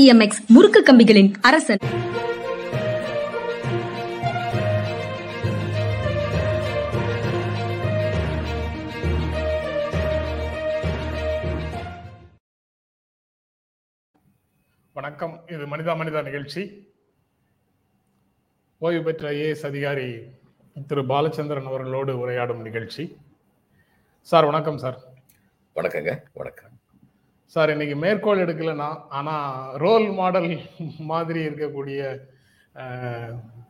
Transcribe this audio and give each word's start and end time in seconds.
TMX 0.00 0.46
முறுக்கு 0.48 0.82
கம்பிகளின் 0.82 1.34
அரசன். 1.40 1.76
வணக்கம். 14.92 15.44
இது 15.46 15.66
மனிதா 15.66 15.96
மனிதா 15.96 16.22
நிகழ்ச்சி. 16.22 16.92
ஓய்வு 18.78 19.02
பெற்ற 19.02 19.30
ஐஏஎஸ் 19.30 19.66
அதிகாரி 19.66 20.24
திரு 20.86 21.02
பாலச்சந்திரன் 21.02 21.64
அவர்களோடு 21.64 22.28
உரையாடும் 22.28 22.62
நிகழ்ச்சி. 22.62 23.16
சார் 24.20 24.44
வணக்கம் 24.44 24.78
சார். 24.78 24.98
வணக்கங்க. 25.74 26.22
வணக்கம். 26.32 26.79
சார் 27.54 27.70
இன்னைக்கு 27.72 27.94
மேற்கோள் 28.02 28.42
எடுக்கலனா 28.42 28.88
ஆனா 29.18 29.32
ரோல் 29.82 30.04
மாடல் 30.18 30.50
மாதிரி 31.12 31.40
இருக்கக்கூடிய 31.48 32.00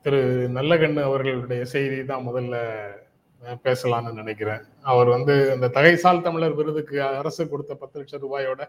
திரு 0.04 0.18
நல்லகண்ணு 0.56 1.02
அவர்களுடைய 1.06 1.62
செய்தி 1.74 1.98
தான் 2.10 2.26
முதல்ல 2.26 2.56
பேசலான்னு 3.42 3.64
பேசலாம்னு 3.66 4.12
நினைக்கிறேன். 4.18 4.62
அவர் 4.92 5.08
வந்து 5.14 5.34
அந்த 5.54 5.70
தகைசால் 5.76 6.24
தமிழர் 6.26 6.58
விருதுக்கு 6.58 6.96
அரசு 7.20 7.44
கொடுத்த 7.52 7.74
பத்து 7.82 7.98
லட்சம் 8.00 8.22
ரூபாயோட 8.24 8.60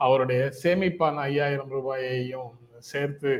அவருடைய 0.00 0.44
சேமிப்பான 0.62 1.24
ஐயாயிரம் 1.30 1.74
ரூபாயையும் 1.78 2.52
சேர்த்து 2.92 3.32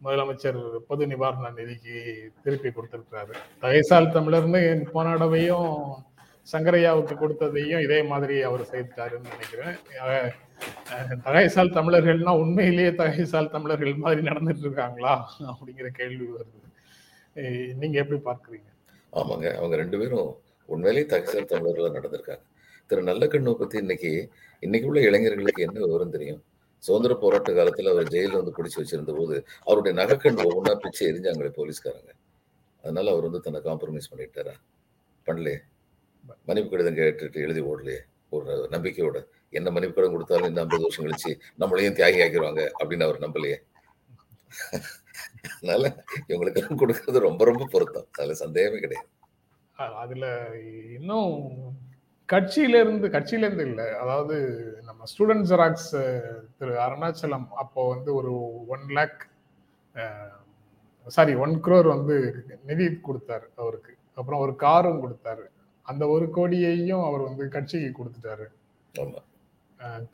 முதலமைச்சர் 0.00 0.60
பொது 0.90 1.02
நிவாரண 1.14 1.50
நிதிக்கு 1.58 1.96
திருப்பி 2.44 2.70
கொடுத்துருக்கிறாரு. 2.70 3.34
தகைசால் 3.64 4.14
தமிழர்னு 4.18 4.62
போன 4.94 5.16
தடவையும் 5.16 5.74
சங்கரையாவுக்கு 6.52 7.14
கொடுத்ததையும் 7.18 7.84
இதே 7.88 7.98
மாதிரி 8.12 8.36
அவர் 8.46 8.70
செய்துட்டாருன்னு 8.70 9.34
நினைக்கிறேன். 9.34 9.76
தகைசால் 11.24 11.72
தமிழர்கள்னா 11.72 12.38
உண்மையிலேயே 12.38 12.88
தகைசால் 12.88 13.50
தமிழர்கள் 13.50 13.94
மாதிரி 13.94 14.20
நடந்துட்டு 14.20 14.58
இருக்காங்களா 14.58 15.32
அப்படிங்கிற 15.40 15.88
கேள்வி 15.88 16.26
வருது. 16.26 17.74
நீங்க 17.74 18.04
எப்படி 18.04 18.20
பார்க்கறீங்க? 18.20 18.70
ஆமாங்க. 19.12 19.54
அவங்க 19.54 19.76
ரெண்டு 19.76 19.98
பேரும் 19.98 20.36
உண்மையிலேயே 20.66 21.06
தகசல் 21.06 21.44
தமிழர்கள் 21.44 22.00
நடந்திருக்காங்க. 22.00 22.42
திரு 22.86 23.02
நல்லக்கண்ணு 23.02 23.54
பத்தி 23.54 23.78
இன்னைக்கு 23.78 24.30
இன்னைக்கு 24.60 24.88
உள்ள 24.88 25.00
இளைஞர்களுக்கு 25.00 25.62
என்ன 25.62 25.84
விவரம் 25.84 26.10
தெரியும்? 26.10 26.42
சுதந்திர 26.78 27.14
போராட்ட 27.14 27.52
காலத்துல 27.52 27.90
அவர் 27.90 28.08
ஜெயில 28.08 28.32
வந்து 28.32 28.54
பிடிச்சு 28.56 28.80
வச்சிருந்த 28.80 29.16
போது 29.16 29.44
அவருடைய 29.64 30.04
நகைக்கண் 30.04 30.42
ஒவ்வொன்றா 30.44 30.74
பிச்சு 30.74 31.12
எரிஞ்சாங்களே 31.12 31.52
போலீஸ்காரங்க. 31.56 32.12
அதனால 32.78 33.10
அவர் 33.10 33.22
வந்து 33.22 33.40
தன்னை 33.40 33.60
காம்ப்ரமைஸ் 33.60 34.10
பண்ணிட்டாரா? 34.12 34.54
பண்ணலையே. 35.26 35.58
மன்னிப்பு 36.44 36.70
கடிதம் 36.70 36.96
கேட்டுட்டு 36.96 37.36
எழுதி 37.36 37.60
ஓடலையே. 37.60 37.98
ஒரு 38.30 38.68
நம்பிக்கையோட. 38.70 39.24
என்ன 39.58 39.70
மன்னிப்பு 39.70 39.94
கடிதம் 39.94 40.14
கொடுத்தாலும் 40.14 40.50
இந்த 40.50 40.62
ஐம்பது 40.64 40.84
வருஷம் 40.86 41.06
கழிச்சு 41.06 41.32
நம்மளையும் 41.62 41.96
தியாகி 41.98 42.20
ஆக்கிடுவாங்க 42.24 42.62
அப்படின்னு 42.80 43.06
அவர் 43.06 43.24
நம்பலையே. 43.26 43.58
அதனால 45.56 46.04
இவங்களுக்கு 46.28 46.80
கொடுக்கறது 46.82 47.26
ரொம்ப 47.28 47.42
ரொம்ப 47.50 47.64
பொருத்தம். 47.74 48.08
அதுல 48.18 48.34
சந்தேகமே 48.44 48.80
கிடையாது. 48.84 49.08
அதுல 50.02 50.26
இன்னும் 50.98 51.34
கட்சியில 52.28 52.80
இருந்து 52.82 53.06
கட்சியில 53.14 53.46
இருந்து 53.46 53.64
இல்ல. 53.70 53.82
அதாவது 54.02 54.36
நம்ம 54.88 55.04
ஸ்டூடெண்ட் 55.12 55.48
ஜெராக்ஸ் 55.50 55.90
திரு 56.58 56.74
அருணாச்சலம் 56.86 57.48
அப்போ 57.62 57.80
வந்து 57.94 58.10
ஒரு 58.20 58.32
one 58.74 58.86
lakh 58.98 59.22
sorry 61.16 61.32
one 61.44 61.54
crore 61.64 61.86
வந்து 61.94 62.16
நிதி 62.70 62.84
கொடுத்தாரு 62.84 63.46
அவருக்கு. 63.62 63.92
அப்புறம் 64.14 64.42
ஒரு 64.44 64.54
காரும் 64.64 65.02
கொடுத்தாரு. 65.02 65.44
அந்த 65.86 66.04
ஒரு 66.14 66.26
கோடியையும் 66.36 67.04
அவர் 67.08 67.26
வந்து 67.28 67.44
கட்சிக்கு 67.48 67.90
கொடுத்துட்டாரு. 67.98 68.46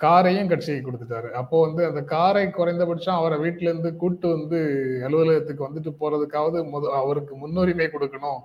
காரையும் 0.04 0.50
கட்சிக்கு 0.50 0.86
கொடுத்துட்டாரு. 0.86 1.28
அப்போ 1.40 1.56
வந்து 1.66 1.82
அந்த 1.88 2.00
காரை 2.12 2.44
குறைந்தபட்சம் 2.50 3.18
அவரை 3.20 3.36
வீட்டுல 3.44 3.70
இருந்து 3.70 3.90
கூட்டு 4.02 4.26
வந்து 4.36 4.58
அலுவலகத்துக்கு 5.06 5.66
வந்துட்டு 5.68 5.90
போறதுக்காவது 6.00 6.60
முத 6.74 6.92
அவருக்கு 7.00 7.34
முன்னுரிமை 7.42 7.88
கொடுக்கணும் 7.94 8.40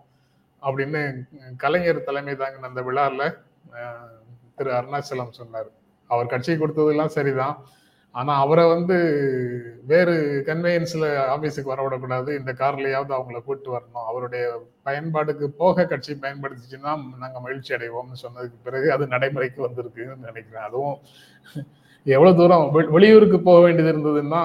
அப்படின்னு 0.61 1.01
கலைஞர் 1.63 2.07
தலைமை 2.09 2.35
தாங்கின 2.41 2.69
அந்த 2.71 2.83
விழால 2.89 3.29
திரு 4.57 4.71
அருணாச்சலம் 4.79 5.37
சொன்னார். 5.39 5.69
அவர் 6.09 6.31
கட்சி 6.33 6.53
கொடுத்ததெல்லாம் 6.53 7.15
சரிதான். 7.17 7.55
ஆனா 8.15 8.33
அவரை 8.43 8.63
வந்து 8.73 8.95
வேறு 9.91 10.15
கன்வேயன்ஸ்ல 10.47 11.05
ஆபீஸுக்கு 11.35 11.71
வரவிடக்கூடாது. 11.71 12.29
இந்த 12.39 12.51
கார்லயாவது 12.59 13.13
அவங்கள 13.17 13.39
கூட்டு 13.43 13.69
வரணும். 13.75 14.05
அவருடைய 14.09 14.43
பயன்பாடுக்கு 14.87 15.45
போக 15.61 15.85
கட்சி 15.85 16.13
பயன்படுத்திச்சுன்னா 16.25 16.91
நாங்க 17.23 17.39
மகிழ்ச்சி 17.45 17.71
அடைவோம்னு 17.77 18.21
சொன்னதுக்கு 18.23 18.59
பிறகு 18.67 18.87
அது 18.95 19.07
நடைமுறைக்கு 19.13 19.59
வந்திருக்குன்னு 19.67 20.27
நினைக்கிறேன். 20.27 20.67
அதுவும் 20.69 20.97
எவ்வளவு 22.05 22.37
தூரம் 22.39 22.67
வெளியூருக்கு 22.97 23.39
போக 23.49 23.59
வேண்டியது 23.65 23.93
இருந்ததுன்னா 23.93 24.43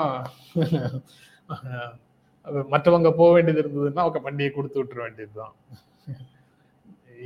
அது 2.47 2.59
மற்றவங்க 2.75 3.11
போக 3.21 3.31
வேண்டியது 3.37 3.63
இருந்ததுன்னா 3.65 4.03
அவங்க 4.05 4.21
வண்டியை 4.27 4.51
கொடுத்து 4.53 4.81
விட்டுற 4.83 4.99
வேண்டியதுதான். 5.07 5.55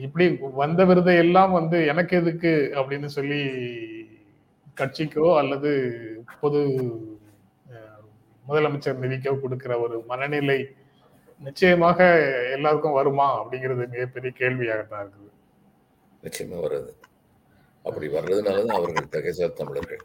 இப்படி 0.06 0.26
வந்த 0.62 0.80
விருதை 0.88 1.14
எல்லாம் 1.24 1.52
வந்து 1.58 1.78
எனக்கு 1.92 2.14
எதுக்கு 2.20 2.52
அப்படின்னு 2.80 3.08
சொல்லி 3.16 3.40
கட்சிக்கோ 4.76 5.26
அல்லது 5.40 5.70
பொது 6.42 6.60
முதலமைச்சர் 8.44 9.02
நிதிக்கோ 9.02 9.32
கொடுக்கிற 9.40 9.72
ஒரு 9.84 9.96
மனநிலை 10.10 10.58
நிச்சயமாக 11.40 11.98
எல்லாருக்கும் 12.56 12.96
வருமா 12.98 13.26
அப்படிங்கிறது 13.38 13.84
மிகப்பெரிய 13.94 14.30
கேள்வியாக 14.40 14.82
தான் 14.82 15.02
இருக்குது. 15.02 15.30
நிச்சயமா 16.22 16.58
வராது. 16.64 16.90
அப்படி 17.84 18.06
வர்றதுனாலதான் 18.16 18.78
அவர்கள் 18.78 19.12
தகைசால் 19.14 19.58
தமிழர்கள். 19.60 20.02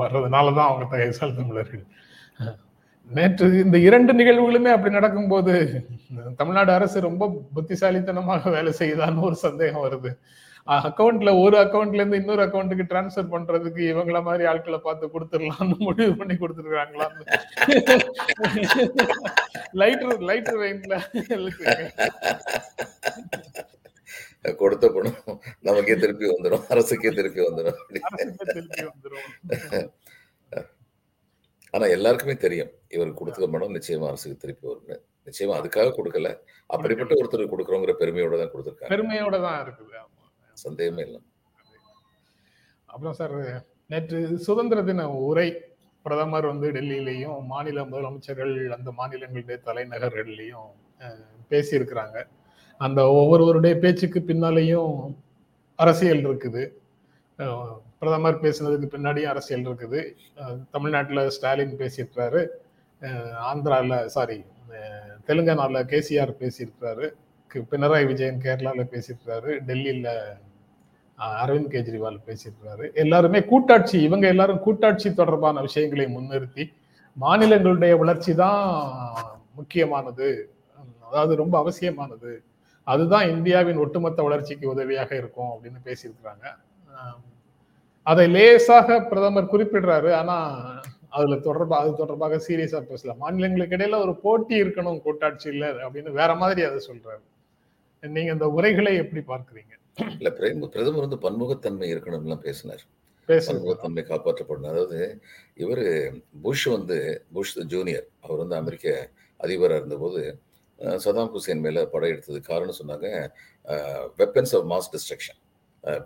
வர்றதுனாலதான் 0.00 0.68
அவங்க 0.70 0.86
தகைசால் 0.94 1.38
தமிழர்கள். 1.40 1.84
நேற்று 3.10 3.46
இந்த 3.64 3.78
இரண்டு 3.88 4.12
நிகழ்வுகளுமே 4.20 4.70
அப்படி 4.74 4.92
நடக்கும்போது 4.94 5.52
தமிழ்நாடு 6.40 6.72
அரசு 6.78 6.98
ரொம்ப 7.08 7.28
புத்திசாலித்தனமாக 7.56 8.50
வேலை 8.56 8.72
செய்யுதான்னு 8.78 9.26
ஒரு 9.30 9.38
சந்தேகம் 9.46 9.84
வருது. 9.86 10.10
அக்கௌண்ட்ல 10.88 11.30
ஒரு 11.44 11.56
அக்கௌண்ட்ல 11.62 12.00
இருந்து 12.00 12.20
இன்னொரு 12.20 12.42
அக்கௌண்ட்டுக்கு 12.44 12.84
டிரான்ஸ்ஃபர் 12.90 13.32
பண்றதுக்கு 13.32 13.82
இவங்கள 13.92 14.18
மாதிரி 14.28 14.44
ஆட்களை 14.52 14.78
பார்த்து 14.86 15.10
கொடுத்துடலாம்னு 15.14 15.76
முடிவு 15.88 16.12
பண்ணி 16.20 16.34
கொடுத்துருக்காங்களான்னு. 16.42 17.24
லைட்டர் 19.80 20.24
லைட்டர் 20.30 20.60
வெயின்ல 20.62 20.94
கொடுத்த 24.62 24.88
பணம் 24.94 25.18
நமக்கே 25.68 25.94
திருப்பி 26.04 26.26
வந்துடும் 26.32 26.64
அரசுக்கே 26.72 27.12
திருப்பி 27.18 27.40
வந்துடும் 27.48 27.78
ஆனா 31.74 31.86
எல்லாருக்குமே 31.96 32.34
தெரியும். 32.46 32.72
இவர் 32.94 33.18
கொடுத்த 33.20 33.46
பணம் 33.54 33.76
நிச்சயமா 33.76 34.08
அரசுக்கு 34.10 34.42
திருப்பி 34.42 34.64
வரும்னு. 34.70 34.96
நிச்சயமா 35.28 35.54
அதுக்காக 35.60 35.94
கொடுக்கல. 35.98 36.28
அப்படிப்பட்ட 36.74 37.12
ஒருத்தர் 37.20 37.52
கொடுக்குறோங்கிற 37.52 37.94
பெருமையோட 38.02 38.34
தான் 38.42 38.52
கொடுத்துருக்காங்க. 38.52 38.92
பெருமையோட 38.94 39.36
தான் 39.46 39.60
இருக்குது. 39.64 39.90
சந்தேகமே 40.62 41.02
இல்லை. 41.08 41.20
அப்புறம் 42.92 43.16
சார் 43.20 43.36
நேற்று 43.92 44.18
சுதந்திர 44.46 44.78
தின 44.88 45.06
உரை 45.28 45.48
பிரதமர் 46.04 46.46
வந்து 46.50 46.68
டெல்லியிலையும் 46.76 47.38
மாநில 47.52 47.82
முதலமைச்சர்கள் 47.90 48.54
அந்த 48.76 48.90
மாநிலங்களுடைய 48.98 49.58
தலைநகர்கள்லையும் 49.68 50.70
பேசியிருக்கிறாங்க. 51.52 52.18
அந்த 52.80 53.00
ஒவ்வொருவருடைய 53.20 53.74
பேச்சுக்கு 53.82 54.20
பின்னாலேயும் 54.30 54.94
அரசியல் 55.78 56.24
இருக்குது. 56.28 56.62
பிரதமர் 58.00 58.42
பேசுனதுக்கு 58.44 58.88
பின்னாடியும் 58.94 59.32
அரசியல் 59.32 59.66
இருக்குது. 59.68 60.00
தமிழ்நாட்டில் 60.74 61.30
ஸ்டாலின் 61.36 61.78
பேசியிருக்கிறாரு. 61.82 62.42
ஆந்திராவில் 63.50 63.96
சாரி 64.16 64.38
தெலுங்கானாவில் 65.28 65.88
கேசிஆர் 65.92 66.32
பேசியிருக்கிறாரு. 66.42 67.06
பினராயி 67.60 68.06
விஜயன் 68.06 68.40
கேரளால 68.40 68.84
பேசியிருக்கிறாரு 68.92 69.60
டெல்லியில 69.66 70.08
அரவிந்த் 71.18 71.72
கெஜ்ரிவால் 71.74 72.18
பேசியிருக்கிறாரு. 72.26 72.94
எல்லாருமே 72.94 73.44
கூட்டாட்சி 73.44 74.02
இவங்க 74.02 74.26
எல்லாரும் 74.26 74.58
கூட்டாட்சி 74.58 75.14
தொடர்பான 75.14 75.60
விஷயங்களை 75.60 76.06
முன்னிறுத்தி 76.16 76.72
மாநிலங்களுடைய 77.20 77.98
வளர்ச்சி 77.98 78.34
தான் 78.34 79.14
முக்கியமானது. 79.54 80.54
அதாவது 81.00 81.36
ரொம்ப 81.36 81.58
அவசியமானது. 81.58 82.42
அதுதான் 82.84 83.28
இந்தியாவின் 83.28 83.76
ஒட்டுமொத்த 83.76 84.22
வளர்ச்சிக்கு 84.22 84.68
உதவியாக 84.68 85.16
இருக்கும் 85.16 85.50
அப்படின்னு 85.50 85.80
பேசியிருக்கிறாங்க. 85.84 86.46
அதை 88.02 88.28
லேசாக 88.28 89.02
பிரதமர் 89.02 89.52
குறிப்பிடுறாரு. 89.52 90.12
ஆனா 90.12 90.36
அதுல 91.08 91.34
தொடர்பா 91.34 91.72
அது 91.72 91.94
தொடர்பாக 91.94 92.40
சீரியஸா 92.48 92.80
பேசல. 92.90 93.16
மாநிலங்களுக்கு 93.16 93.76
இடையில 93.76 94.00
ஒரு 94.00 94.16
போட்டி 94.16 94.62
இருக்கணும் 94.62 95.00
கூட்டாட்சியில் 95.04 95.76
அப்படின்னு 95.84 96.10
வேற 96.10 96.34
மாதிரி 96.34 96.62
அதை 96.62 96.86
சொல்றாரு. 96.90 97.22
நீங்க 98.16 98.30
இந்த 98.32 98.46
உரைகளை 98.56 98.92
எப்படி 99.02 99.22
பார்க்கறீங்க? 99.32 99.72
இல்ல 100.18 100.30
பிரேம 100.38 100.68
பிரதமர் 100.74 101.06
வந்து 101.06 101.18
பன்முகத்தன்மை 101.24 101.88
இருக்கணும்லாம் 101.94 102.44
பேசினார். 102.46 102.82
பன்முகத்தன்மை 103.28 104.02
காப்பாற்றப்படணும். 104.08 104.72
அதாவது 104.72 104.98
இவர் 105.54 105.84
புஷ் 106.42 106.66
வந்து 106.76 106.98
புஷ் 107.32 107.54
ஜூனியர். 107.74 108.06
அவர் 108.24 108.42
வந்து 108.42 108.56
அமெரிக்க 108.60 109.10
அதிபராக 109.40 109.80
இருந்தபோது 109.80 110.20
சதாம் 111.04 111.32
ஹுசேன் 111.34 111.62
மேல 111.64 111.82
படையெடுத்தது 111.92 112.40
காரணம் 112.50 112.78
சொன்னாங்க. 112.80 113.08
வெப்பன்ஸ் 114.20 114.54
ஆஃப் 114.58 114.66
மாஸ் 114.72 114.90
டிஸ்ட்ரக்ஷன் 114.94 115.40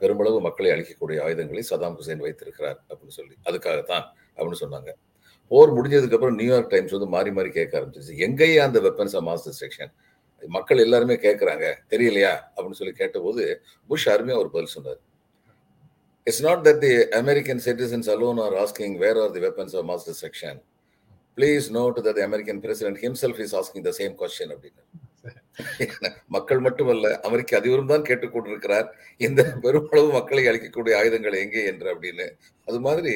பெருமளவு 0.00 0.38
மக்களை 0.46 0.70
அழிக்கக்கூடிய 0.74 1.18
ஆயுதங்களை 1.24 1.62
சதாம் 1.70 1.96
ஹுசேன் 1.98 2.24
வைத்திருக்கிறார் 2.26 2.78
அப்படின்னு 2.90 3.16
சொல்லி 3.18 3.34
அதுக்காகத்தான் 3.48 4.04
அப்படின்னு 4.36 4.60
சொன்னாங்க. 4.64 4.90
போர் 5.50 5.74
முடிஞ்சதுக்கு 5.76 6.16
அப்புறம் 6.16 6.38
நியூயார்க் 6.40 6.72
டைம்ஸ் 6.72 6.94
வந்து 6.96 7.10
மாறி 7.14 7.30
மாறி 7.36 7.50
கேட்க 7.50 7.80
ஆரம்பிச்சிருச்சு. 7.80 8.16
எங்கேயா 8.26 8.62
அந்த 8.68 8.80
வெப்பன்ஸ் 8.86 9.16
ஆஃப் 9.18 9.26
மாஸ் 9.28 9.46
டிஸ்ட்ரக்ஷன் 9.48 9.92
மக்கள் 10.42 10.84
எல்லாருமே 10.84 11.16
கேட்குறாங்க 11.26 11.66
தெரியலையா? 11.92 12.32
அப்படின்னு 12.54 12.78
சொல்லி 12.80 12.94
கேட்டபோது 13.02 13.44
புஷ் 13.90 14.08
அருமையாக 14.14 14.42
ஒரு 14.42 14.50
பதில் 14.54 14.74
சொன்னார். 14.76 15.00
It's 16.26 16.44
not 16.48 16.62
that 16.68 16.80
the 16.86 16.92
American 17.22 17.60
citizens 17.66 18.08
alone 18.14 18.40
are 18.46 18.56
asking 18.64 18.96
where 19.04 19.20
are 19.24 19.32
the 19.36 19.42
weapons 19.46 19.74
of 19.80 19.86
mass 19.90 20.06
destruction 20.10 20.60
please 21.38 21.66
note 21.78 21.98
that 22.06 22.22
American 22.28 22.60
president 22.64 23.00
himself 23.04 23.40
is 23.46 23.54
asking 23.60 23.86
the 23.88 23.92
same 24.00 24.14
question 24.22 24.54
அப்படின்னு 24.56 24.84
மக்கள் 26.34 26.60
மட்டுமல்ல 26.66 27.06
அமெரிக்க 27.28 27.56
அதிபரும் 27.58 27.90
தான் 27.92 28.04
கேட்டுக்கொண்டிருக்கிறார். 28.08 28.86
இந்த 29.20 29.40
பெருமளவு 29.64 30.10
மக்களை 30.16 30.42
அழிக்கக்கூடிய 30.50 30.92
ஆயுதங்கள் 31.00 31.36
எங்கே 31.44 31.62
என்று 31.70 31.88
அப்படின்னு. 31.94 32.26
அது 32.68 32.78
மாதிரி 32.86 33.14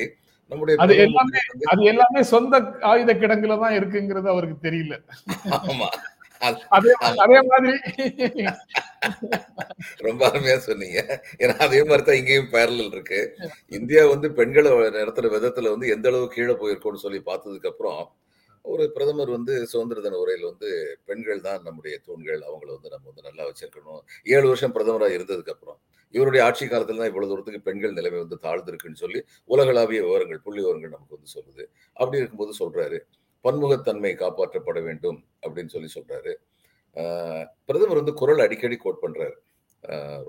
நம்முடைய 0.53 0.77
அது 0.85 0.95
எல்லாமே 1.05 1.41
அது 1.73 1.83
எல்லாமே 1.93 2.23
சொந்த 2.33 2.57
ஆயுத 2.93 3.13
கிடங்குல 3.15 3.57
தான் 3.63 3.77
இருக்குங்கிறது 3.79 4.29
அவருக்கு 4.33 4.57
தெரியல. 4.67 4.97
ஆமா. 5.61 5.89
அதே 6.77 6.93
மாதிரி. 7.51 7.73
ரொம்ப 10.07 10.23
அருமையா 10.29 10.57
சொன்னீங்க. 10.69 10.99
ஏன்னா 11.43 11.55
அதே 11.67 11.81
மாதிரி 11.89 12.05
தான் 12.09 12.19
இங்கேயும் 12.21 12.51
பேரலல் 12.55 12.93
இருக்கு. 12.95 13.21
இந்தியா 13.79 14.03
வந்து 14.15 14.29
பெண்களை 14.41 14.71
நடத்துற 14.99 15.29
விதத்துல 15.37 15.73
வந்து 15.75 15.89
எந்த 15.95 16.09
அளவு 16.13 16.27
கீழே 16.35 16.57
போயிருக்கோம்னு 16.63 17.05
சொல்லி 17.07 17.21
பார்த்ததுக்கு 17.31 17.73
அப்புறம் 17.73 18.03
ஒரு 18.65 18.85
பிரதமர் 18.97 19.31
வந்து 19.37 19.55
சுதந்திர 19.71 20.01
தின 20.03 20.19
உரையில் 20.23 20.49
வந்து 20.51 20.69
பெண்கள் 21.09 21.41
தான் 21.47 21.65
நம்முடைய 21.67 21.95
தூண்கள் 22.07 22.43
அவங்கள 22.49 22.69
வந்து 22.77 22.93
நம்ம 22.93 23.09
வந்து 23.11 23.27
நல்லா 23.29 23.45
வச்சிருக்கணும். 23.49 24.03
ஏழு 24.35 24.47
வருஷம் 24.51 24.75
பிரதமராக 24.77 25.17
இருந்ததுக்கு 25.17 25.55
அப்புறம் 25.55 25.79
இவருடைய 26.15 26.41
ஆட்சி 26.47 26.65
காலத்துல 26.67 27.01
தான் 27.01 27.11
இவ்வளவு 27.11 27.31
தூரத்துக்கு 27.31 27.67
பெண்கள் 27.69 27.97
நிலைமை 27.99 28.19
வந்து 28.23 28.39
தாழ்ந்திருக்குன்னு 28.47 29.03
சொல்லி 29.05 29.21
உலகளாவிய 29.51 30.01
விவரங்கள் 30.07 30.43
புள்ளி 30.47 30.61
விவரங்கள் 30.65 30.95
நமக்கு 30.95 31.17
வந்து 31.17 31.35
சொல்லுது. 31.37 31.65
அப்படி 31.97 32.21
இருக்கும்போது 32.21 32.55
சொல்றாரு 32.63 32.99
பன்முகத்தன்மை 33.45 34.13
காப்பாற்றப்பட 34.23 34.79
வேண்டும் 34.89 35.19
அப்படின்னு 35.43 35.75
சொல்லி 35.75 35.91
சொல்றாரு. 35.97 36.33
பிரதமர் 37.69 38.01
வந்து 38.01 38.15
குரல் 38.21 38.45
அடிக்கடி 38.47 38.77
கோட் 38.77 39.03
பண்றாரு. 39.05 39.37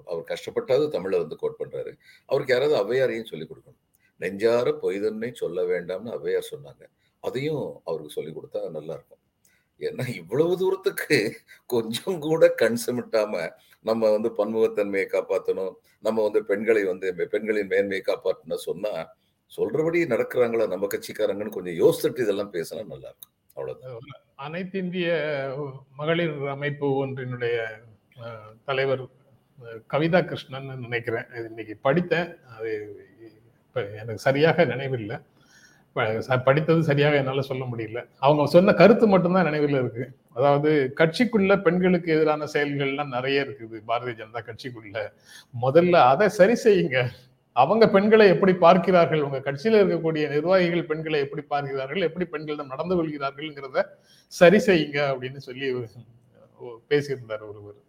அவர் 0.10 0.24
கஷ்டப்பட்டாவது 0.32 0.86
தமிழை 0.96 1.18
வந்து 1.24 1.38
கோட் 1.42 1.60
பண்றாரு. 1.62 1.92
அவருக்கு 2.30 2.54
யாராவது 2.54 2.76
ஔவையாரையும் 2.82 3.30
சொல்லிக் 3.32 3.52
கொடுக்கணும். 3.52 3.82
நெஞ்சார 4.22 4.68
பொய்தன்மை 4.84 5.30
சொல்ல 5.44 5.60
வேண்டாம்னு 5.64 6.14
ஔவையார் 6.18 6.52
சொன்னாங்க. 6.54 6.84
அதையும் 7.24 7.66
அவருக்கு 7.88 8.16
சொல்லி 8.18 8.32
கொடுத்தா 8.34 8.62
நல்லா 8.78 8.94
இருக்கும் 8.94 9.22
ஏன்னா 9.80 10.04
இவ்வளவு 10.22 10.54
தூரத்துக்கு 10.58 11.18
கொஞ்சம் 11.74 12.18
கூட 12.26 12.44
கண் 12.62 12.80
சிமிட்டாம 12.86 13.34
நம்ம 13.86 14.10
வந்து 14.16 14.30
பன்முகத்தன்மையை 14.40 15.08
காப்பாற்றணும் 15.14 15.74
நம்ம 16.00 16.18
வந்து 16.24 16.40
பெண்களை 16.50 16.84
வந்து 16.84 17.08
பெண்களின் 17.34 17.72
மேன்மையை 17.74 18.04
காப்பாற்றணும் 18.06 18.66
சொன்னா 18.70 18.94
சொல்றபடி 19.58 20.00
நடக்கிறாங்களா 20.14 20.68
நம்ம 20.74 20.88
கட்சிக்காரங்கன்னு 20.94 21.56
கொஞ்சம் 21.58 21.80
யோசிச்சுட்டு 21.82 22.26
இதெல்லாம் 22.26 22.54
பேசினா 22.56 22.84
நல்லா 22.94 23.10
இருக்கும் 23.12 23.34
அவ்வளவுதான் 23.56 24.22
அனைத்து 24.46 24.78
இந்திய 24.84 25.10
மகளிர் 26.00 26.38
அமைப்பு 26.56 26.88
ஒன்றினுடைய 27.02 27.58
தலைவர் 28.70 29.04
கவிதா 29.92 30.20
கிருஷ்ணன் 30.30 30.72
நினைக்கிறேன். 30.86 31.28
இன்னைக்கு 31.50 31.76
படித்தேன். 31.88 32.30
அது 32.56 32.72
இப்போ 33.66 33.82
எனக்கு 34.02 34.22
சரியாக 34.26 34.66
நினைவில்லை. 34.72 35.18
படித்தது 36.48 36.82
சரியாக 36.90 37.20
என்னால் 37.22 37.48
சொல்ல 37.50 37.64
முடியல. 37.72 38.00
அவங்க 38.26 38.46
சொன்ன 38.54 38.74
கருத்து 38.82 39.06
மட்டும்தான் 39.12 39.48
நினைவில் 39.50 39.78
இருக்கு. 39.82 40.06
அதாவது 40.38 40.70
கட்சிக்குள்ள 41.00 41.56
பெண்களுக்கு 41.66 42.10
எதிரான 42.16 42.48
செயல்கள்லாம் 42.56 43.14
நிறைய 43.18 43.46
இருக்குது. 43.46 43.78
பாரதிய 43.90 44.16
ஜனதா 44.22 44.42
கட்சிக்குள்ள. 44.50 44.98
முதல்ல 45.66 45.96
அதை 46.14 46.28
சரி 46.40 46.56
செய்யுங்க. 46.66 47.02
அவங்க 47.56 47.86
பெண்களை 47.96 48.26
எப்படி 48.34 48.54
பார்க்கிறார்கள்? 48.66 49.24
உங்க 49.26 49.40
கட்சியில 49.48 49.82
இருக்கக்கூடிய 49.82 50.24
நிர்வாகிகள் 50.30 50.90
பெண்களை 50.92 51.18
எப்படி 51.26 51.44
பார்க்கிறார்கள்? 51.54 52.06
எப்படி 52.08 52.26
பெண்களிடம் 52.26 52.72
நடந்து 52.74 52.96
கொள்கிறார்கள்ங்கிறத 53.00 53.82
சரி 54.28 54.60
செய்யுங்க 54.68 55.00
அப்படின்னு 55.12 55.42
சொல்லி 55.48 55.68
பேசியிருந்தார் 56.90 57.46
ஒருவர். 57.50 57.80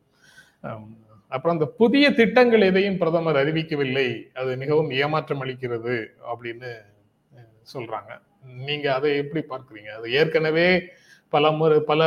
அப்புறம் 1.34 1.56
அந்த 1.56 1.66
புதிய 1.80 2.06
திட்டங்கள் 2.18 2.66
எதையும் 2.68 2.98
பிரதமர் 2.98 3.40
அறிவிக்கவில்லை. 3.42 4.08
அது 4.40 4.50
மிகவும் 4.62 4.90
ஏமாற்றம் 5.02 5.42
அளிக்கிறது 5.44 5.96
அப்படின்னு 6.32 6.70
சொல்றாங்க. 7.74 8.12
நீங்க 8.68 8.86
அதை 8.94 9.10
எப்படி 9.22 9.42
பார்க்குறீங்க? 9.50 9.90
அது 9.98 10.06
ஏற்கனவே 10.20 10.68
பல 11.34 11.50
முறை 11.58 11.76
பல 11.90 12.00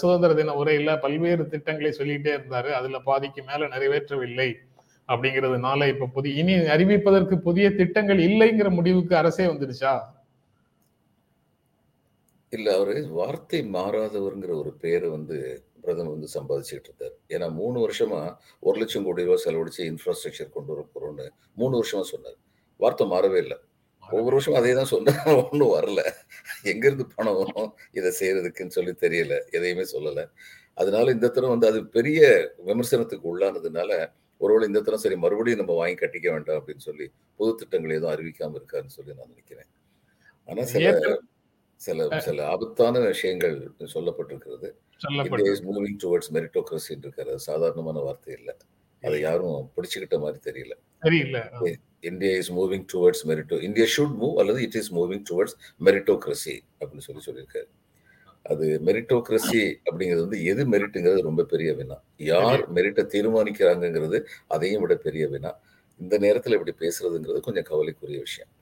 சுதந்திர 0.00 0.34
தின 0.34 0.54
உரையில 0.62 0.92
பல்வேறு 1.04 1.42
திட்டங்களை 1.52 1.90
சொல்லிட்டே 1.98 2.32
இருந்தாரு. 2.38 2.70
அதுல 2.78 2.98
பாதிக்கு 3.08 3.42
மேல 3.50 3.68
நிறைவேற்றவில்லை. 3.74 4.48
அப்படிங்கிறதுனால 5.08 5.88
இப்ப 5.88 6.08
புதிய 6.14 6.40
இனி 6.42 6.54
அறிவிப்பதற்கு 6.74 7.36
புதிய 7.40 7.66
திட்டங்கள் 7.76 8.20
இல்லைங்கிற 8.28 8.68
முடிவுக்கு 8.72 9.14
அரசே 9.16 9.46
வந்துடுச்சா? 9.50 9.94
இல்ல 12.52 12.68
அவரு 12.76 12.94
வார்த்தை 13.16 13.60
மாறாதவர்ங்கிற 13.74 14.52
ஒரு 14.62 14.72
பேரை 14.82 15.08
வந்து 15.10 15.36
பிரதமர் 15.84 16.14
வந்து 16.14 16.28
சம்பாதிச்சுட்டு 16.34 16.88
இருந்தார் 16.88 17.14
ஏன்னா 17.34 17.46
மூணு 17.58 17.78
வருஷமா 17.84 18.20
ஒரு 18.62 18.76
லட்சம் 18.82 19.06
கோடி 19.06 19.24
ரூபாய் 19.26 19.44
செலவழிச்சு 19.44 19.82
இன்ஃப்ராஸ்ட்ரக்சர் 19.90 20.54
கொண்டு 20.56 20.70
வர 20.72 20.82
போறோம்னு 20.94 21.26
மூணு 21.56 21.74
வருஷமா 21.80 22.04
சொன்னார். 22.12 22.38
வார்த்தை 22.80 23.06
மாறவே 23.10 23.38
இல்லை. 23.44 23.56
ஒவ்வொரு 24.02 24.34
வருஷம் 24.36 24.58
அதே 24.60 24.72
தான் 24.74 24.90
சொன்ன 24.92 25.08
ஒன்றும் 25.42 25.72
வரல. 25.76 26.00
எங்கேருந்து 26.72 27.06
பணம் 27.14 27.38
வரும்? 27.40 27.68
இதை 27.98 28.10
செய்யறதுக்குன்னு 28.20 28.76
சொல்லி 28.78 28.94
தெரியல. 29.04 29.34
எதையுமே 29.56 29.84
சொல்லலை. 29.94 30.24
அதனால 30.78 31.12
இந்த 31.16 31.28
தரம் 31.30 31.54
வந்து 31.54 31.68
அது 31.72 31.80
பெரிய 31.96 32.20
விமர்சனத்துக்கு 32.68 33.26
உள்ளானதுனால 33.32 33.90
ஒருவேளை 34.38 34.68
இந்த 34.68 34.80
தரம் 34.80 34.98
சரி 34.98 35.16
மறுபடியும் 35.16 35.58
நம்ம 35.58 35.72
வாங்கி 35.72 35.94
கட்டிக்க 35.94 36.30
வேண்டாம் 36.30 36.58
அப்படின்னு 36.60 36.86
சொல்லி 36.88 37.10
பொது 37.36 37.54
திட்டங்கள் 37.54 37.90
எதுவும் 37.90 38.14
அறிவிக்காம 38.14 38.58
இருக்காருன்னு 38.60 38.96
சொல்லி 38.96 39.14
நான் 39.14 39.28
நினைக்கிறேன். 39.28 39.70
ஆனா 40.44 40.62
சில 40.64 40.92
சில 41.80 42.20
சில 42.20 42.46
ஆபத்தான 42.46 43.00
விஷயங்கள் 43.00 43.70
சொல்லப்பட்டிருக்கிறது. 43.78 44.68
India 45.36 45.52
is 45.52 45.64
moving 45.64 45.96
towards 46.02 46.30
meritocracy 46.32 46.90
இருக்காரு 47.02 47.34
சாதாரணமான 47.34 48.00
வார்த்தை 48.00 48.34
இல்லை. 48.38 48.54
அதை 49.02 49.20
யாரும் 49.20 49.70
பிடிச்சுக்கிட்ட 49.76 50.18
மாதிரி 50.20 50.38
தெரியல. 50.50 50.74
தெரியல. 51.02 51.38
India 52.00 52.36
is 52.36 52.52
moving 52.52 52.86
towards 52.92 53.24
merito 53.26 53.62
India 53.62 53.86
should 53.96 54.16
move 54.22 54.34
அல்லது 54.34 54.62
it 54.62 54.74
is 54.74 54.94
moving 54.94 55.24
towards 55.30 55.56
meritocracy 55.84 56.56
அப்படின்னு 56.80 57.06
சொல்லி 57.08 57.22
சொல்லியிருக்காரு. 57.26 57.68
அது 58.50 58.80
மெரிட்டோக்ரஸி 58.84 59.60
அப்படிங்கிறது 59.90 60.20
வந்து 60.20 60.44
எது 60.44 60.62
மெரிட்டுங்கிறது 60.70 61.20
ரொம்ப 61.20 61.44
பெரிய 61.44 61.74
வினா. 61.74 61.96
யார் 62.16 62.68
மெரிட்டை 62.68 63.04
தீர்மானிக்கிறாங்கிறது 63.04 64.18
அதையும் 64.46 64.80
விட 64.80 64.94
பெரிய 64.94 65.28
வினா. 65.28 65.52
இந்த 65.98 66.18
நேரத்தில் 66.18 66.52
இப்படி 66.52 66.74
பேசுறதுங்கிறது 66.78 67.40
கொஞ்சம் 67.40 67.62
கவலைக்குரிய 67.62 68.18
விஷயம். 68.18 68.52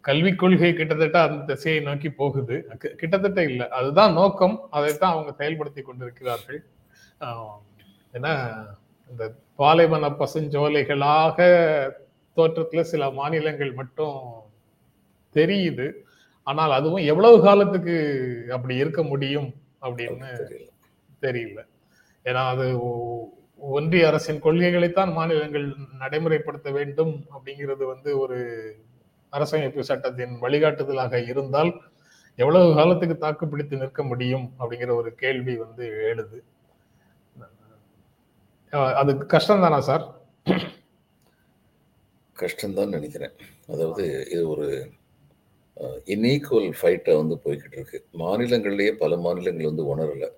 கல்விக் 0.00 0.38
கொள்கை 0.38 0.72
கிட்டத்தட்ட 0.74 1.18
அந்த 1.20 1.54
திசையை 1.54 1.82
நோக்கி 1.82 2.10
போகுது. 2.10 2.56
கிட்டத்தட்ட 2.96 3.42
இல்லை. 3.42 3.68
அதுதான் 3.68 4.12
நோக்கம். 4.12 4.66
அதைத்தான் 4.70 5.12
அவங்க 5.12 5.32
செயல்படுத்தி 5.38 5.82
கொண்டிருக்கிறார்கள். 5.82 6.60
ஏன்னா 8.12 8.32
இந்த 9.10 9.32
பாலைவன 9.56 10.08
பசுஞ்சோலைகளாக 10.08 11.38
தோற்றத்துல 12.36 12.80
சில 12.80 13.10
மாநிலங்கள் 13.10 13.72
மட்டும் 13.72 14.18
தெரியுது. 15.34 15.92
ஆனால் 16.50 16.72
அதுவும் 16.78 17.06
எவ்வளவு 17.12 17.36
காலத்துக்கு 17.46 17.96
அப்படி 18.56 18.74
இருக்க 18.82 19.00
முடியும் 19.12 19.48
அப்படின்னு 19.86 20.30
தெரியல. 21.24 21.60
ஏன்னா 22.24 22.42
அது 22.52 22.66
ஒன்றிய 23.76 24.08
அரசின் 24.10 24.44
கொள்கைகளைத்தான் 24.44 25.12
மாநிலங்கள் 25.18 25.66
நடைமுறைப்படுத்த 26.02 26.68
வேண்டும் 26.78 27.14
அப்படிங்கிறது 27.34 27.84
வந்து 27.92 28.10
ஒரு 28.22 28.38
அரசமைப்பு 29.32 29.88
சட்டத்தின் 29.90 30.34
வழிகாட்டுதலாக 30.44 31.22
இருந்தால் 31.32 31.72
எவ்வளவு 32.38 32.68
காலத்துக்கு 32.78 33.16
தாக்கு 33.18 33.44
பிடித்து 33.46 33.80
நிற்க 33.80 34.02
முடியும் 34.10 34.46
அப்படிங்கிற 34.58 34.90
ஒரு 35.00 35.10
கேள்வி 35.22 35.54
வந்து 35.64 35.86
எழுது. 36.10 36.38
அது 39.00 39.10
கஷ்டம் 39.34 39.64
தானா 39.64 39.80
சார்? 39.88 40.04
கஷ்டம்தான் 42.36 42.94
நினைக்கிறேன். 42.96 43.34
அதாவது 43.72 44.04
இது 44.32 44.42
ஒரு 44.54 44.66
இன்ஈக்குவல் 46.12 46.68
ஃபைட்டை 46.78 47.14
வந்து 47.20 47.36
போய்கிட்டு 47.44 47.76
இருக்கு 47.78 47.98
மாநிலங்கள்லேயே 48.22 48.92
பல 49.02 49.16
மாநிலங்கள் 49.26 49.70
வந்து 49.70 49.84
உணரலை. 49.92 50.28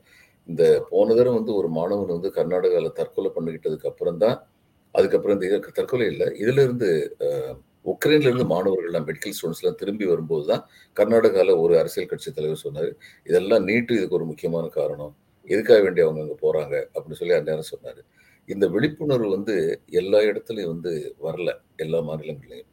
இந்த 0.49 0.63
போன 0.91 1.09
தடவை 1.19 1.35
வந்து 1.39 1.53
ஒரு 1.61 1.69
மாணவன் 1.79 2.15
வந்து 2.17 2.31
கர்நாடகாவில் 2.39 2.97
தற்கொலை 3.01 3.31
பண்ணிக்கிட்டதுக்கு 3.37 3.91
அப்புறம் 3.93 4.21
தான் 4.25 4.37
அதுக்கப்புறம் 4.95 5.37
இந்த 5.37 5.73
தற்கொலை 5.81 6.07
இல்லை. 6.13 6.29
இதிலிருந்து 6.43 6.89
உக்ரைன்லேருந்து 7.91 8.29
இருந்து 8.31 8.53
மாணவர்கள்லாம் 8.55 9.07
மெடிக்கல் 9.09 9.35
ஸ்டூடெண்ட்ஸ்லாம் 9.37 9.79
திரும்பி 9.83 10.07
வரும்போது 10.11 10.45
தான் 10.51 10.63
கர்நாடகாவில் 10.97 11.61
ஒரு 11.63 11.75
அரசியல் 11.83 12.11
கட்சி 12.11 12.31
தலைவர் 12.39 12.65
சொன்னார் 12.65 12.91
இதெல்லாம் 13.29 13.65
நீட்டு 13.69 13.93
இதுக்கு 13.99 14.19
ஒரு 14.19 14.27
முக்கியமான 14.31 14.65
காரணம். 14.79 15.13
எதுக்காக 15.49 15.79
வேண்டி 15.87 16.03
அவங்க 16.07 16.21
அங்கே 16.25 16.37
போகிறாங்க 16.45 16.75
அப்படின்னு 16.95 17.21
சொல்லி 17.21 17.37
அந்நேரம் 17.39 17.71
சொன்னார். 17.73 18.01
இந்த 18.49 18.67
விழிப்புணர்வு 18.75 19.31
வந்து 19.37 19.55
எல்லா 20.01 20.21
இடத்துலையும் 20.31 20.73
வந்து 20.75 20.93
வரல 21.27 21.51
எல்லா 21.85 21.99
மாநிலங்களையும் 22.11 22.69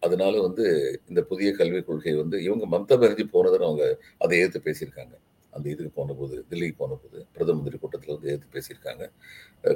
அதனால 0.00 0.34
வந்து 0.40 0.64
இந்த 1.08 1.20
புதிய 1.22 1.48
கல்விக் 1.52 1.86
கொள்கை 1.86 2.14
வந்து 2.14 2.36
இவங்க 2.42 2.64
மம்தா 2.66 2.96
பானர்ஜி 3.02 3.24
போனதுன்னு 3.32 3.68
அவங்க 3.70 3.84
அதை 4.18 4.38
எதிர்த்து 4.38 4.60
பேசியிருக்காங்க. 4.68 5.14
அந்த 5.52 5.66
இதுக்கு 5.70 5.92
போன 5.94 6.12
போது 6.12 6.36
தில்லிக்கு 6.50 6.76
போன 6.76 6.92
போது 7.02 7.18
பிரதம 7.32 7.56
மந்திரி 7.56 7.78
கூட்டத்தில் 7.78 8.14
வந்து 8.16 8.28
எதிர்த்து 8.28 8.54
பேசியிருக்காங்க. 8.56 9.04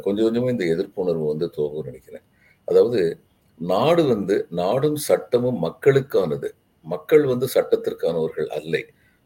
கொஞ்சம் 0.04 0.26
கொஞ்சமாக 0.26 0.54
இந்த 0.56 0.64
எதிர்ப்புணர்வு 0.74 1.26
வந்து 1.26 1.48
துவங்கும் 1.50 1.84
நினைக்கிறேன். 1.84 2.24
அதாவது 2.68 3.00
நாடு 3.60 4.02
வந்து 4.04 4.36
நாடும் 4.50 4.98
சட்டமும் 5.08 5.58
மக்களுக்கானது. 5.64 6.48
மக்கள் 6.86 7.24
வந்து 7.24 7.46
சட்டத்திற்கானவர்கள் 7.54 8.48
அல்லை. 8.58 8.82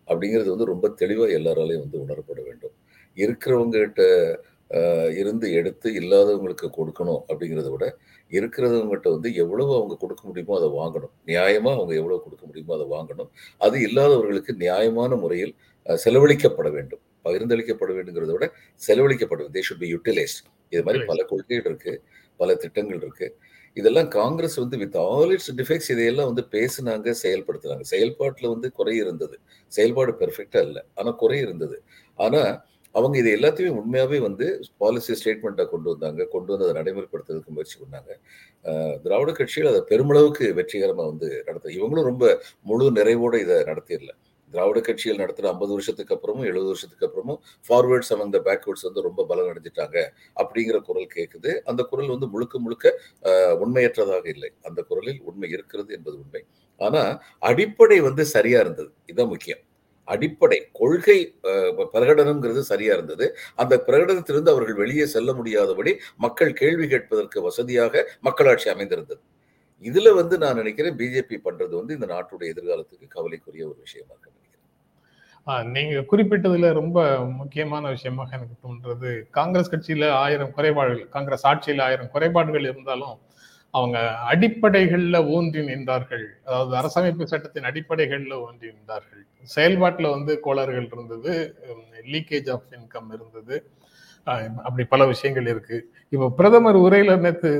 அப்படிங்கிறது 0.09 0.49
வந்து 0.49 0.73
ரொம்ப 0.73 0.87
தெளிவாக 1.01 1.37
எல்லாராலையும் 1.39 1.85
வந்து 1.85 1.99
உணரப்பட 2.05 2.41
வேண்டும். 2.43 2.75
இருக்கிறவங்ககிட்ட 3.17 4.03
இருந்து 5.21 5.47
எடுத்து 5.59 5.89
இல்லாதவங்களுக்கு 6.01 6.67
கொடுக்கணும் 6.79 7.21
அப்படிங்கிறத 7.29 7.71
விட 7.73 7.87
இருக்கிறவங்ககிட்ட 8.33 9.09
வந்து 9.15 9.29
எவ்வளவு 9.43 9.71
அவங்க 9.79 9.95
கொடுக்க 10.01 10.23
முடியுமோ 10.29 10.57
அதை 10.59 10.69
வாங்கணும். 10.81 11.13
நியாயமா 11.31 11.71
அவங்க 11.79 11.93
எவ்வளவு 12.01 12.23
கொடுக்க 12.25 12.45
முடியுமோ 12.47 12.75
அதை 12.79 12.87
வாங்கணும். 12.97 13.31
அது 13.67 13.77
இல்லாதவர்களுக்கு 13.87 14.55
நியாயமான 14.65 15.17
முறையில் 15.17 15.55
செலவழிக்கப்பட 15.87 16.69
வேண்டும். 16.77 17.03
பகிர்ந்தளிக்கப்பட 17.27 17.91
வேண்டுங்கிறத 17.97 18.33
விட 18.37 18.47
செலவழிக்கப்பட 18.81 19.49
தே 19.57 19.63
ஷுட் 19.69 19.83
பி 19.85 19.89
யூட்டிலைஸ்ட் 19.95 20.47
இது 20.73 20.83
மாதிரி 20.87 21.01
பல 21.11 21.21
கொள்கைகள் 21.31 21.69
இருக்கு 21.71 21.93
பல 22.41 22.55
திட்டங்கள் 22.55 23.01
இருக்கு. 23.03 23.27
இதெல்லாம் 23.77 24.09
காங்கிரஸ் 24.19 24.57
வந்து 24.63 24.77
வித் 24.83 24.97
ஆல் 25.07 25.33
இட்ஸ் 25.35 25.53
டிஃபெக்ட்ஸ் 25.59 25.91
இதையெல்லாம் 25.95 26.29
வந்து 26.31 26.45
பேசுனாங்க 26.55 27.15
செயல்படுத்துனாங்க. 27.25 27.85
செயல்பாட்டில் 27.93 28.53
வந்து 28.55 28.69
குறை 28.79 28.95
இருந்தது. 28.97 29.37
செயல்பாடு 29.73 30.13
பெர்ஃபெக்டா 30.21 30.61
இல்லை. 30.69 30.83
ஆனா 30.95 31.11
குறை 31.23 31.39
இருந்தது. 31.47 31.77
ஆனா 32.19 32.43
அவங்க 32.95 33.17
இது 33.23 33.31
எல்லாத்தையுமே 33.39 33.73
உண்மையாகவே 33.81 34.19
வந்து 34.27 34.47
பாலிசி 34.83 35.13
ஸ்டேட்மெண்ட்டை 35.21 35.65
கொண்டு 35.73 35.89
வந்தாங்க. 35.93 36.23
கொண்டு 36.35 36.51
வந்து 36.53 36.67
அதை 36.67 36.75
நடைமுறைப்படுத்துறதுக்கு 36.81 37.55
முயற்சி 37.57 37.77
பண்ணாங்க. 37.83 38.11
திராவிட 39.05 39.33
கட்சிகள் 39.41 39.71
அதை 39.73 39.83
பெருமளவுக்கு 39.93 40.47
வெற்றிகரமாக 40.59 41.09
வந்து 41.13 41.29
நடத்த 41.49 41.77
இவங்களும் 41.79 42.09
ரொம்ப 42.11 42.25
முழு 42.71 42.89
நிறைவோடு 42.99 43.39
இதை 43.45 43.59
நடத்திடல. 43.71 44.13
திராவிட 44.53 44.79
கட்சிகள் 44.87 45.21
நடத்துகிற 45.23 45.51
ஐம்பது 45.53 45.73
வருஷத்துக்கு 45.77 46.15
அப்புறமும் 46.17 46.47
எழுபது 46.51 46.71
வருஷத்துக்கு 46.71 47.07
அப்புறமும் 47.09 47.41
ஃபார்வேர்ட்ஸ் 47.67 48.13
அவங்க 48.15 48.39
பேக்வேர்ட்ஸ் 48.49 48.87
வந்து 48.89 49.05
ரொம்ப 49.09 49.25
பலம் 49.31 49.51
அடைஞ்சிட்டாங்க 49.51 49.99
அப்படிங்கிற 50.43 50.79
குரல் 50.89 51.09
கேட்குது 51.17 51.53
அந்த 51.71 51.83
குரல் 51.93 52.13
வந்து 52.15 52.29
முழுக்க 52.35 52.59
முழுக்க 52.65 52.95
உண்மையற்றதாக 53.65 54.27
இல்லை. 54.35 54.51
அந்த 54.69 54.81
குரலில் 54.91 55.21
உண்மை 55.31 55.51
இருக்கிறது 55.57 55.91
என்பது 55.99 56.17
உண்மை. 56.25 56.43
ஆனால் 56.81 57.13
அடிப்படை 57.51 58.01
வந்து 58.09 58.25
சரியாக 58.37 58.65
இருந்தது. 58.67 58.91
இதுதான் 59.11 59.33
முக்கியம். 59.35 59.63
அடிப்படை 60.15 60.59
கொள்கை 60.81 61.19
பிரகடனம்ங்கிறது 61.95 62.63
சரியா 62.71 62.93
இருந்தது. 62.99 63.27
அந்த 63.63 63.75
பிரகடனத்திலிருந்து 63.89 64.55
அவர்கள் 64.55 64.81
வெளியே 64.83 65.07
செல்ல 65.15 65.33
முடியாதபடி 65.41 65.95
மக்கள் 66.25 66.59
கேள்வி 66.63 66.89
கேட்பதற்கு 66.95 67.41
வசதியாக 67.49 68.05
மக்களாட்சி 68.29 68.69
அமைந்திருந்தது. 68.75 69.23
இதுல 69.85 70.09
வந்து 70.21 70.35
நான் 70.43 70.59
நினைக்கிறேன் 70.61 70.99
பிஜேபி 71.01 71.37
பண்றது 71.47 71.75
வந்து 71.81 71.97
இந்த 71.99 72.07
நாட்டுடைய 72.15 72.53
எதிர்காலத்துக்கு 72.55 73.07
கவலைக்குரிய 73.17 73.63
ஒரு 73.71 73.79
விஷயமா 73.87 74.13
இருக்கு 74.13 74.35
நினைக்கிறேன். 74.35 75.71
நீங்க 75.77 75.95
குறிப்பிட்டதுல 76.11 76.73
ரொம்ப 76.81 76.99
முக்கியமான 77.41 77.85
விஷயமாக 77.97 78.37
எனக்கு 78.39 78.57
தோன்றது. 78.67 79.13
காங்கிரஸ் 79.39 79.73
கட்சியில 79.75 80.11
ஆயிரம் 80.25 80.55
குறைபாடுகள் 80.59 81.09
காங்கிரஸ் 81.17 81.47
ஆட்சியில 81.51 81.87
ஆயிரம் 81.89 82.13
குறைபாடுகள் 82.17 82.69
இருந்தாலும் 82.71 83.17
அவங்க 83.75 83.99
அடிப்படைகள்ல 84.31 85.17
ஊன்றி 85.35 85.61
நின்றார்கள். 85.71 86.25
அதாவது 86.47 86.73
அரசமைப்பு 86.81 87.25
சட்டத்தின் 87.33 87.69
அடிப்படைகள்ல 87.71 88.35
ஊன்றி 88.47 88.67
நின்றார்கள். 88.69 89.23
செயல்பாட்டில் 89.57 90.15
வந்து 90.15 90.33
கோளாறுகள் 90.47 90.89
இருந்தது 90.93 91.35
லீக்கேஜ் 92.15 92.51
ஆஃப் 92.55 92.69
இன்கம் 92.79 93.11
இருந்தது. 93.17 93.57
அப்படி 94.67 94.85
பல 94.95 95.07
விஷயங்கள் 95.13 95.47
இருக்கு. 95.53 95.79
இப்போ 96.15 96.27
பிரதமர் 96.39 96.79
உரையில 96.87 97.19
நேற்று 97.27 97.53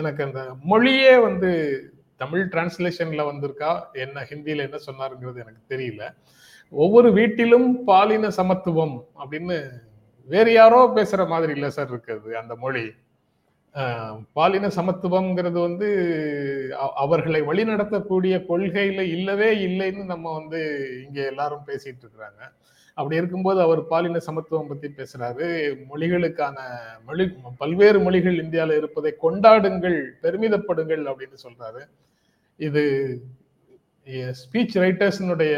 எனக்கு 0.00 0.22
அந்த 0.24 0.40
மொழியே 0.72 1.14
வந்து 1.26 1.50
தமிழ் 2.22 2.44
டிரான்ஸ்லேஷன்ல 2.52 3.24
வந்திருக்கா 3.30 3.70
என்ன 4.04 4.26
ஹிந்தியில 4.30 4.66
என்ன 4.68 4.78
சொன்னாருங்கிறது 4.88 5.42
எனக்கு 5.44 5.62
தெரியல. 5.72 6.02
ஒவ்வொரு 6.72 7.08
வீட்டிலும் 7.12 7.68
பாலின 7.88 8.30
சமத்துவம் 8.38 8.94
அப்படின்னு 9.22 9.56
வேறு 10.28 10.52
யாரோ 10.52 10.80
பேசுற 10.96 11.22
மாதிரி 11.32 11.52
இல்லை 11.56 11.70
சார் 11.70 11.90
இருக்குது 11.92 12.30
அந்த 12.42 12.54
மொழி. 12.64 12.84
பாலின 14.32 14.66
சமத்துவம்ங்கிறது 14.68 15.58
வந்து 15.60 15.88
அவர்களை 16.76 17.40
வழிநடத்தக்கூடிய 17.42 18.34
கொள்கையில 18.48 19.00
இல்லவே 19.16 19.48
இல்லைன்னு 19.66 20.04
நம்ம 20.04 20.32
வந்து 20.38 20.60
இங்க 21.06 21.18
எல்லாரும் 21.26 21.66
பேசிட்டு 21.66 22.02
இருக்கிறாங்க. 22.04 22.40
அப்படி 22.94 23.16
இருக்கும்போது 23.16 23.60
அவர் 23.60 23.80
பாலின 23.86 24.18
சமத்துவம் 24.18 24.68
பத்தி 24.68 24.88
பேசுறாரு. 24.88 25.46
மொழிகளுக்கான 25.90 26.56
மொழி 27.04 27.24
பல்வேறு 27.58 27.98
மொழிகள் 28.00 28.38
இந்தியால 28.44 28.76
இருப்பதை 28.76 29.12
கொண்டாடுங்கள் 29.22 29.98
பெருமிதப்படுங்கள் 30.22 31.04
அப்படின்னு 31.10 31.38
சொல்றாரு. 31.46 31.82
இது 32.56 32.84
ஸ்பீச் 34.40 34.80
ரைட்டர்ஸினுடைய 34.84 35.54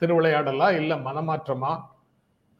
திருவிளையாடலா 0.00 0.68
இல்ல 0.80 0.94
மனமாற்றமா? 0.94 1.72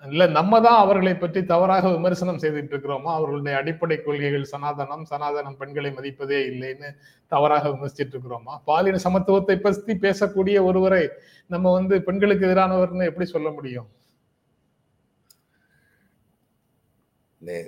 இல்ல 0.02 0.25
நம்ம 0.37 0.61
தான் 0.67 0.81
அவர்களை 0.83 1.12
பற்றி 1.14 1.40
தவறாக 1.52 1.90
விமர்சனம் 1.95 2.40
செய்துட்டு 2.43 2.73
இருக்கிறோமா 2.75 3.11
அவர்களுடைய 3.19 3.55
அடிப்படை 3.61 3.97
கொள்கைகள் 4.00 4.45
சனாதனம் 4.52 5.05
சனாதனம் 5.11 5.57
பெண்களை 5.61 5.90
மதிப்பதே 5.97 6.38
இல்லைன்னு 6.50 6.88
தவறாக 7.33 7.64
விமர்சிச்சுட்டு 7.75 8.14
இருக்கிறோமா 8.14 8.55
பாலின 8.69 9.00
சமத்துவத்தை 9.07 9.57
பற்றி 9.67 9.95
பேசக்கூடிய 10.07 10.59
ஒருவரை 10.69 11.02
நம்ம 11.50 11.73
வந்து 11.78 11.97
பெண்களுக்கு 12.09 12.47
எதிரானவர்னு 12.49 13.09
எப்படி 13.11 13.28
சொல்ல 13.35 13.50
முடியும்? 13.59 13.88
நே 17.40 17.59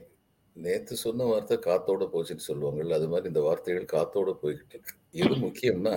நேத்து 0.57 0.95
சொன்ன 1.05 1.27
வார்த்தை 1.31 1.57
காத்தோட 1.67 2.05
போச்சுன்னு 2.13 2.49
சொல்லுவாங்கல்ல 2.49 2.97
அது 2.99 3.09
மாதிரி 3.13 3.31
இந்த 3.33 3.43
வார்த்தைகள் 3.49 3.93
காத்தோட 3.95 4.31
போய்கிட்டு 4.43 4.75
இருக்கு. 4.77 4.95
எது 5.23 5.35
முக்கியம்னா 5.47 5.97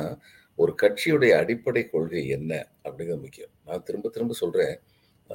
ஒரு 0.59 0.71
கட்சியுடைய 0.83 1.33
அடிப்படை 1.41 1.83
கொள்கை 1.93 2.23
என்ன 2.37 2.51
அப்படிங்கிறது 2.85 3.23
முக்கியம். 3.25 3.53
நான் 3.67 3.85
திரும்ப 3.87 4.09
திரும்ப 4.09 4.35
சொல்றேன். 4.43 4.75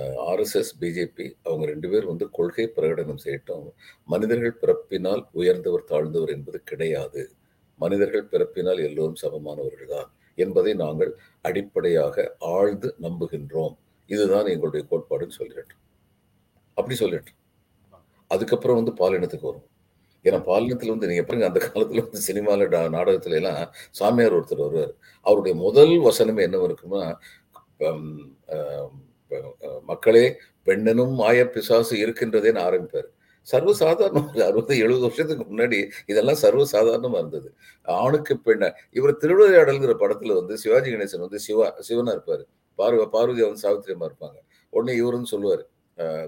ஆர்எஸ்எஸ் 0.00 0.74
பிஜேபி 0.80 1.32
அவங்க 1.42 1.66
ரெண்டு 1.66 1.88
பேர் 1.90 2.06
வந்து 2.06 2.30
கொள்கை 2.30 2.72
பிரகடனம் 2.76 3.18
செய்யட்டும். 3.24 3.72
மனிதர்கள் 4.04 4.54
பிறப்பினால் 4.54 5.28
உயர்ந்தவர் 5.32 5.84
தாழ்ந்தவர் 5.84 6.28
என்பது 6.28 6.62
கிடையாது. 6.62 7.30
மனிதர்கள் 7.76 8.24
பிறப்பினால் 8.24 8.78
எல்லோரும் 8.78 9.16
சமமானவர்கள் 9.22 9.88
தான் 9.88 10.12
என்பதை 10.34 10.74
நாங்கள் 10.74 11.16
அடிப்படையாக 11.40 12.36
ஆழ்ந்து 12.38 12.94
நம்புகின்றோம். 13.02 13.76
இதுதான் 14.06 14.46
எங்களுடைய 14.46 14.86
கோட்பாடுன்னு 14.90 15.30
சொல்லிடட்டும். 15.38 15.96
அப்படி 16.68 16.94
சொல்லிட்டு 16.94 17.30
அதுக்கப்புறம் 18.28 18.84
வந்து 18.84 18.92
பாலினத்துக்கு 18.92 19.40
வரும். 19.40 19.66
ஏன்னா 20.22 20.42
பாலினத்தில் 20.42 20.88
வந்து 20.88 21.06
நீங்கள் 21.06 21.24
பாருங்க 21.24 21.46
அந்த 21.46 21.70
காலத்தில் 21.70 22.02
வந்து 22.02 22.18
சினிமாவில் 22.18 22.68
டா- 22.68 22.94
நாடகத்துல 22.94 23.30
எல்லாம் 23.30 23.72
சாமியார் 23.90 24.34
ஒருத்தர் 24.34 24.56
வருவார். 24.56 24.94
அவருடைய 25.22 25.58
முதல் 25.58 25.88
வசனமே 25.88 26.40
என்ன 26.40 26.58
இருக்குன்னா 26.58 27.16
மக்களே 29.84 30.24
பெண்ணனும் 30.66 31.14
மாய 31.14 31.48
பிசாசு 31.48 31.96
இருக்கின்றதேன்னு 31.96 32.60
ஆரம்பிப்பார் 32.60 33.08
சர்வசாதாரணம் 33.46 34.28
ஒரு 34.30 34.44
அறுபது 34.44 34.78
எழுபது 34.78 35.00
வருஷத்துக்கு 35.00 35.44
முன்னாடி 35.44 35.78
இதெல்லாம் 36.06 36.40
சர்வசாதாரணமாக 36.42 37.18
இருந்தது. 37.18 37.48
ஆணுக்கு 37.82 38.38
பெண்ண 38.38 38.64
இவர் 38.90 39.16
திருவிளையாடல்ங்கிற 39.20 39.94
படத்துல 40.00 40.34
வந்து 40.34 40.58
சிவாஜி 40.58 40.90
கணேசன் 40.92 41.18
வந்து 41.18 41.38
சிவா 41.38 41.74
சிவனா 41.78 42.10
இருப்பார். 42.10 42.44
பார்வ 42.78 43.06
பார்வதி 43.10 43.42
வந்து 43.42 43.62
சாவித்திரியமா 43.62 44.08
இருப்பாங்க. 44.10 44.38
உடனே 44.72 45.00
இவருன்னு 45.00 45.32
சொல்லுவாரு. 45.32 45.64
அஹ், 45.98 46.26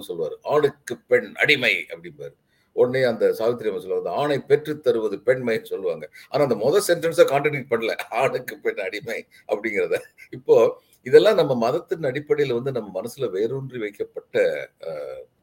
சொல்லுவார். 0.00 0.36
ஆணுக்கு 0.42 0.96
பெண் 1.06 1.34
அடிமை 1.34 1.86
அப்படிம்பாரு. 1.90 2.34
உடனே 2.76 3.02
அந்த 3.02 3.32
சாவித்திரி 3.32 3.68
அம்மா 3.68 3.80
சொல்லுவாங்க 3.80 4.10
ஆணை 4.12 4.40
பெற்று 4.40 4.80
தருவது 4.80 5.16
பெண்மைன்னு 5.26 5.62
சொல்லுவாங்க. 5.62 6.04
ஆனா 6.28 6.42
அந்த 6.42 6.56
முதல் 6.56 6.86
சென்டென்ஸை 6.88 7.24
கான்ட்ரடிக்ட் 7.24 7.70
பண்ணல. 7.70 7.92
ஆணுக்கு 8.10 8.58
பெண் 8.58 8.78
அடிமை 8.78 9.18
அப்படிங்கிறத. 9.48 9.96
இப்போ 10.30 10.56
இதெல்லாம் 11.08 11.40
நம்ம 11.40 11.52
மதத்தின் 11.64 12.08
அடிப்படையில் 12.10 12.56
வந்து 12.58 12.76
நம்ம 12.78 12.88
மனசுல 12.98 13.30
வேரூன்றி 13.36 13.78
வைக்கப்பட்ட 13.84 14.36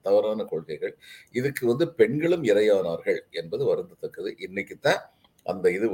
தவறான 0.07 0.45
கொள்கைகள். 0.51 0.95
இதுக்கு 1.39 1.63
வந்து 1.71 1.85
பெண்களும் 1.99 2.43
இரையானார்கள் 2.51 3.19
என்பது 3.41 3.63
வருந்தத்தக்கது. 3.71 4.31
இன்னைக்கு 4.47 4.75
தான் 4.87 5.01
அந்த 5.45 5.65
இது 5.77 5.87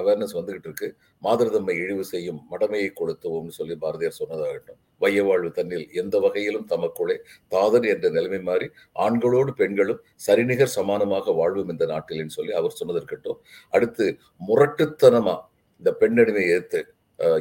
அவேர்னஸ் 0.00 0.34
வந்துகிட்டு 0.38 0.68
இருக்கு. 0.68 0.88
மாதர்தம்மை 1.26 1.74
இழிவு 1.82 2.04
செய்யும் 2.10 2.40
மடமையை 2.52 2.90
கொளுத்துவோம்னு 2.98 3.56
சொல்லி 3.58 3.74
பாரதியார் 3.84 4.18
சொன்னதாகட்டும். 4.18 4.78
வைய 5.04 5.22
வாழ்வு 5.28 5.50
தன்னில் 5.58 5.86
எந்த 6.00 6.16
வகையிலும் 6.24 6.68
தமக்குள்ளே 6.72 7.16
தாதர் 7.54 7.86
என்ற 7.92 8.08
நிலைமை 8.16 8.40
மாறி 8.48 8.66
ஆண்களோடு 9.06 9.52
பெண்களும் 9.60 10.02
சரிநிகர் 10.26 10.74
சமானமாக 10.76 11.34
வாழ்வும் 11.40 11.72
இந்த 11.74 11.86
நாட்டில்னு 11.94 12.36
சொல்லி 12.38 12.54
அவர் 12.60 12.78
சொன்னது 12.80 13.00
இருக்கட்டும். 13.02 13.40
அடுத்து 13.76 14.06
முரட்டுத்தனமா 14.48 15.36
இந்த 15.82 15.90
பெண்ணடிமை 16.02 16.44
ஏற்று 16.56 16.82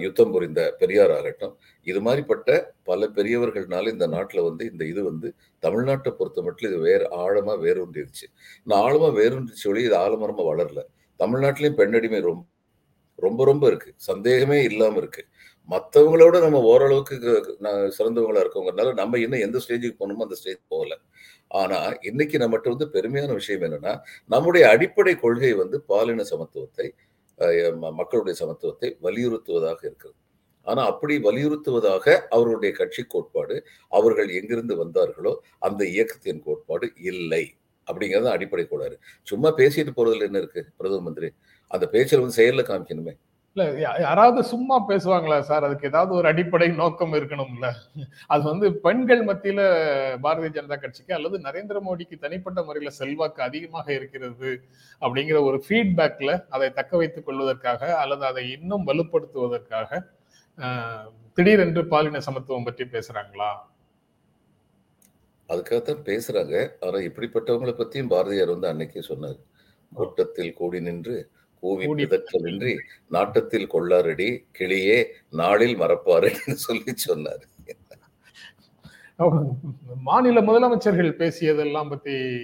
யுத்தம் 0.05 0.33
புரிந்த 0.35 0.61
பெரியார் 0.81 1.13
ஆகட்டும். 1.17 1.53
இது 1.87 1.99
மாதிரிப்பட்ட 2.05 2.49
பல 2.89 3.07
பெரியவர்கள்னால 3.17 3.91
இந்த 3.95 4.07
நாட்டில் 4.15 4.45
வந்து 4.49 4.63
இந்த 4.71 4.83
இது 4.91 5.01
வந்து 5.09 5.27
தமிழ்நாட்டை 5.63 6.11
பொறுத்த 6.19 6.41
மட்டும் 6.47 6.69
இது 6.71 6.79
வேறு 6.89 7.07
ஆழமாக 7.23 7.57
வேரூன்றிருச்சு. 7.65 8.27
நான் 8.69 8.83
ஆழமாக 8.87 9.13
வேரூன்றிச்சு 9.21 9.67
வழி 9.71 9.83
இது 9.89 9.97
ஆழமரமாக 10.05 10.47
வளரல. 10.51 10.83
தமிழ்நாட்டிலையும் 11.19 11.79
பெண்ணடிமை 11.81 12.21
ரொம்ப 12.29 12.43
ரொம்ப 13.19 13.41
ரொம்ப 13.49 13.63
இருக்கு. 13.71 13.89
சந்தேகமே 14.09 14.57
இல்லாமல் 14.69 15.01
இருக்கு. 15.01 15.21
மற்றவங்களோட 15.69 16.35
நம்ம 16.45 16.57
ஓரளவுக்கு 16.71 17.15
சிறந்தவங்களா 17.97 18.41
இருக்கவங்கனால 18.43 18.93
நம்ம 19.01 19.19
இன்னும் 19.25 19.43
எந்த 19.45 19.57
ஸ்டேஜுக்கு 19.63 19.99
போகணுமோ 20.01 20.25
அந்த 20.27 20.37
ஸ்டேஜ் 20.41 20.61
போகல. 20.73 20.93
ஆனா 21.51 21.77
இன்னைக்கு 22.09 22.37
நம்மகிட்ட 22.43 22.73
வந்து 22.73 22.87
பெருமையான 22.95 23.33
விஷயம் 23.39 23.65
என்னன்னா 23.67 23.93
நம்முடைய 24.33 24.63
அடிப்படை 24.73 25.13
கொள்கை 25.23 25.51
வந்து 25.63 25.79
பாலின 25.91 26.25
சமத்துவத்தை 26.33 26.87
மக்களுடைய 27.99 28.35
சமத்துவத்தை 28.41 28.89
வலியுறுத்துவதாக 29.03 29.79
இருக்கிறது. 29.89 30.17
ஆனா 30.67 30.81
அப்படி 30.85 31.15
வலியுறுத்துவதாக 31.17 32.05
அவர்களுடைய 32.29 32.71
கட்சி 32.75 33.03
கோட்பாடு 33.03 33.55
அவர்கள் 33.89 34.29
எங்கிருந்து 34.39 34.75
வந்தார்களோ 34.85 35.33
அந்த 35.59 35.81
இயக்கத்தின் 35.85 36.41
கோட்பாடு 36.43 36.87
இல்லை. 37.11 37.43
அப்படிங்கிறது 37.87 38.29
அடிப்படை 38.35 38.65
கூடாது 38.67 38.95
சும்மா 39.23 39.49
பேசிட்டு 39.57 39.91
போறதுல 39.97 40.27
என்ன 40.29 40.37
இருக்கு 40.37 40.61
பிரதம 40.77 41.01
மந்திரி? 41.01 41.29
அந்த 41.71 41.85
பேச்சில் 41.87 42.19
வந்து 42.19 42.37
செயலில் 42.39 42.65
காமிக்கணுமே. 42.65 43.13
இல்ல 43.55 43.65
யா- 43.81 43.99
யாராவது 44.01 44.43
சும்மா 44.43 44.85
பேசுவாங்களா 44.87 45.39
சார்? 45.39 45.63
அதுக்கு 45.63 45.87
ஏதாவது 45.87 46.13
ஒரு 46.13 46.27
அடிப்படை 46.27 46.67
நோக்கம் 46.71 47.13
இருக்கணும்ல. 47.13 47.67
அது 48.27 48.43
வந்து 48.43 48.73
பெண்கள் 48.75 49.25
மத்தியில 49.25 49.61
பாரதிய 50.23 50.49
ஜனதா 50.49 50.79
கட்சிக்கு 50.79 51.13
அல்லது 51.13 51.39
நரேந்திர 51.39 51.79
மோடிக்கு 51.81 52.17
தனிப்பட்ட 52.17 52.63
முறையில 52.63 52.91
செல்வாக்கு 52.91 53.41
அதிகமாக 53.41 53.93
இருக்கிறது 53.93 54.49
அப்படிங்கிற 55.01 55.41
ஒரு 55.41 55.63
ஃபீட்பேக்ல 55.65 56.45
அதை 56.49 56.71
தக்க 56.71 56.97
வைத்துக் 56.97 57.25
கொள்வதற்காக 57.25 57.97
அல்லது 57.97 58.25
அதை 58.25 58.51
இன்னும் 58.51 58.87
வலுப்படுத்துவதற்காக 58.87 59.89
திடீரென்று 61.33 61.87
பாலின 61.87 62.19
சமத்துவம் 62.19 62.63
பற்றி 62.63 62.83
பேசுறாங்களா? 62.85 63.49
அதுக்காகத்தான் 65.49 66.05
பேசுறாங்க. 66.05 66.53
ஆனா 66.81 66.97
இப்படிப்பட்டவங்களை 67.07 67.73
பத்தியும் 67.77 68.07
பாரதியார் 68.07 68.55
வந்து 68.57 68.71
அன்னைக்கே 68.71 68.99
சொன்னார். 69.01 69.39
கூட்டத்தில் 69.91 70.53
கூடி 70.53 70.81
நின்று 70.81 71.17
கூடி- 71.65 72.05
பிதற்றலின்றி 72.05 72.77
நாட்டத்தில் 73.11 73.67
கொள்ளாரடி 73.73 74.45
கிளியே 74.59 75.05
நாளில் 75.31 75.79
மறப்பாரடின்னு 75.79 76.51
சொல்லி 76.51 76.93
சொன்னார். 76.93 77.45
மாநில 80.01 80.41
முதலமைச்சர்கள் 80.41 81.15
பேசியதெல்லாம் 81.15 81.89
பத்தி 81.89 82.39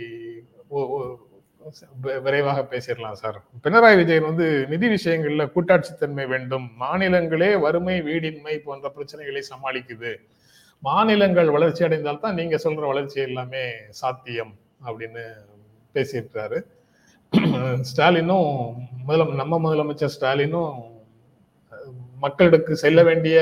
விரைவாக 2.23 2.61
பேசிடலாம் 2.61 3.11
சார். 3.11 3.43
பினராயி 3.63 3.95
விஜயன் 3.95 4.21
வந்து 4.21 4.67
நிதி 4.67 4.87
விஷயங்கள்ல 4.87 5.51
கூட்டாட்சித்தன்மை 5.55 6.27
வேண்டும். 6.27 6.69
மாநிலங்களே 6.79 7.59
வறுமை 7.59 8.01
வீடின்மை 8.01 8.57
போன்ற 8.57 8.91
பிரச்சனைகளை 8.95 9.41
சமாளிக்குது. 9.49 10.15
மாநிலங்கள் 10.79 11.49
வளர்ச்சி 11.49 11.83
அடைந்தால் 11.83 12.19
தான் 12.19 12.33
நீங்க 12.33 12.59
சொல்ற 12.63 12.87
வளர்ச்சி 12.87 13.21
எல்லாமே 13.21 13.71
சாத்தியம் 13.89 14.55
அப்படின்னு 14.85 15.31
பேசியிருக்கிறாரு. 15.93 16.61
ஸ்டாலினும் 17.89 18.49
முதலம் 19.07 19.33
நம்ம 19.35 19.59
முதலமைச்சர் 19.59 20.13
ஸ்டாலினும் 20.15 20.73
மக்களுக்கு 22.17 22.73
செல்ல 22.75 23.03
வேண்டிய 23.03 23.37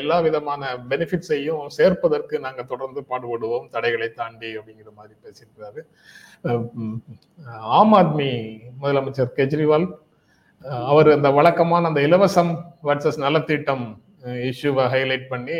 எல்லா 0.00 0.16
விதமான 0.20 0.68
பெனிஃபிட்ஸையும் 0.90 1.64
சேர்ப்பதற்கு 1.78 2.38
நாங்கள் 2.38 2.66
தொடர்ந்து 2.66 3.00
பாடுபடுவோம் 3.08 3.66
தடைகளை 3.68 4.08
தாண்டி 4.10 4.50
அப்படிங்கிற 4.58 4.90
மாதிரி 4.94 5.14
பேசியிருக்கிறாரு. 5.24 5.80
ஆம் 7.78 7.92
ஆத்மி 7.92 8.30
முதலமைச்சர் 8.82 9.34
கெஜ்ரிவால் 9.36 9.86
அவர் 10.92 11.10
அந்த 11.10 11.30
வழக்கமான 11.30 11.88
அந்த 11.88 12.00
இலவசம் 12.00 12.52
வர்சஸ் 12.82 13.22
நலத்திட்டம் 13.26 13.84
இஷ்யூவை 14.50 14.86
ஹைலைட் 14.94 15.28
பண்ணி 15.28 15.58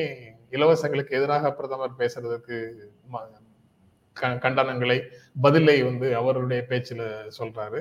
இலவசங்களுக்கு 0.56 1.18
எதிராக 1.18 1.52
பிரதமர் 1.52 1.98
பேசுறதுக்கு 1.98 2.56
கண்டனங்களை 4.20 4.98
பதிலை 5.44 5.76
வந்து 5.82 6.08
அவருடைய 6.20 6.60
பேச்சில் 6.70 7.06
சொல்றாரு. 7.38 7.80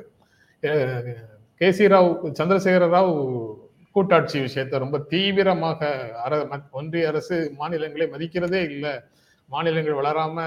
கே 1.60 1.70
சி 1.78 1.86
ராவ் 1.94 2.12
சந்திரசேகர 2.40 2.86
ராவ் 2.96 3.14
கூட்டாட்சி 3.96 4.38
விஷயத்தை 4.40 4.76
ரொம்ப 4.80 4.98
தீவிரமாக 5.12 5.90
அர 6.26 6.34
ஒன்றிய 6.80 7.08
அரசு 7.12 7.38
மாநிலங்களை 7.60 8.08
மதிக்கிறதே 8.14 8.62
இல்லை. 8.70 8.94
மாநிலங்கள் 9.50 10.00
வளராம 10.00 10.46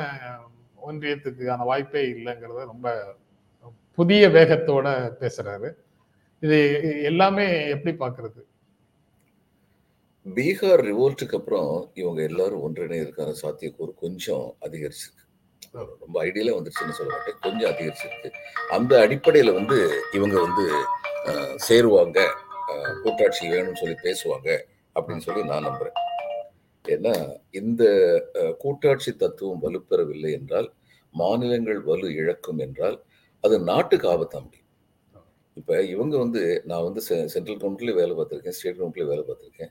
ஒன்றியத்துக்கான 0.89 1.65
வாய்ப்பே 1.71 2.03
இல்லைங்கிறத 2.15 2.65
ரொம்ப 2.73 2.89
புதிய 3.99 4.29
வேகத்தோட 4.29 4.87
பேசுறாரு. 5.21 5.69
இது 6.43 6.59
எல்லாமே 7.11 7.47
எப்படி 7.75 7.93
பாக்குறது? 7.99 8.41
பீகார் 10.27 10.83
ரிவோல்ட்டுக்கு 10.89 11.39
அப்புறம் 11.39 11.71
இவங்க 11.95 12.21
எல்லாரும் 12.31 12.65
ஒன்றிணையதுக்கான 12.67 13.35
சாத்தியக்கூறு 13.43 13.93
கொஞ்சம் 14.05 14.47
அதிகரிச்சிருக்கு. 14.67 15.24
ரொம்ப 16.03 16.17
ஐடியலாக 16.29 16.57
வந்துருச்சுன்னு 16.57 16.97
சொல்ல 16.99 17.11
மாட்டேன் 17.15 17.39
கொஞ்சம் 17.47 17.71
அதிகரிச்சிருக்கு. 17.73 18.31
அந்த 18.77 18.93
அடிப்படையில் 19.05 19.57
வந்து 19.59 19.77
இவங்க 20.19 20.37
வந்து 20.47 20.65
சேருவாங்க. 21.67 22.19
கூட்டாட்சி 23.03 23.43
வேணும்னு 23.53 23.81
சொல்லி 23.83 23.97
பேசுவாங்க 24.07 24.49
அப்படின்னு 24.97 25.27
சொல்லி 25.27 25.43
நான் 25.51 25.67
நம்புறேன். 25.69 25.99
ஏன்னா 26.85 27.15
இந்த 27.61 27.83
கூட்டாட்சி 28.63 29.11
தத்துவம் 29.23 29.63
வலுப்பெறவில்லை 29.65 30.31
என்றால் 30.39 30.69
மாநிலங்கள் 31.15 31.81
வலு 31.89 32.09
இழக்கும் 32.21 32.61
என்றால் 32.67 32.97
அது 33.45 33.57
நாட்டுக்கு 33.71 34.07
ஆபத்தாம்பி 34.13 34.61
இப்போ 35.57 35.75
இவங்க 35.95 36.15
வந்து 36.23 36.41
நான் 36.71 36.85
வந்து 36.87 37.01
சென்ட்ரல் 37.33 37.59
கவர்மெண்ட்லயும் 37.59 37.99
வேலை 38.01 38.13
பார்த்துருக்கேன் 38.19 38.57
ஸ்டேட் 38.57 38.79
கவர்மெண்ட்லயும் 38.79 39.11
வேலை 39.13 39.25
பார்த்துருக்கேன். 39.27 39.71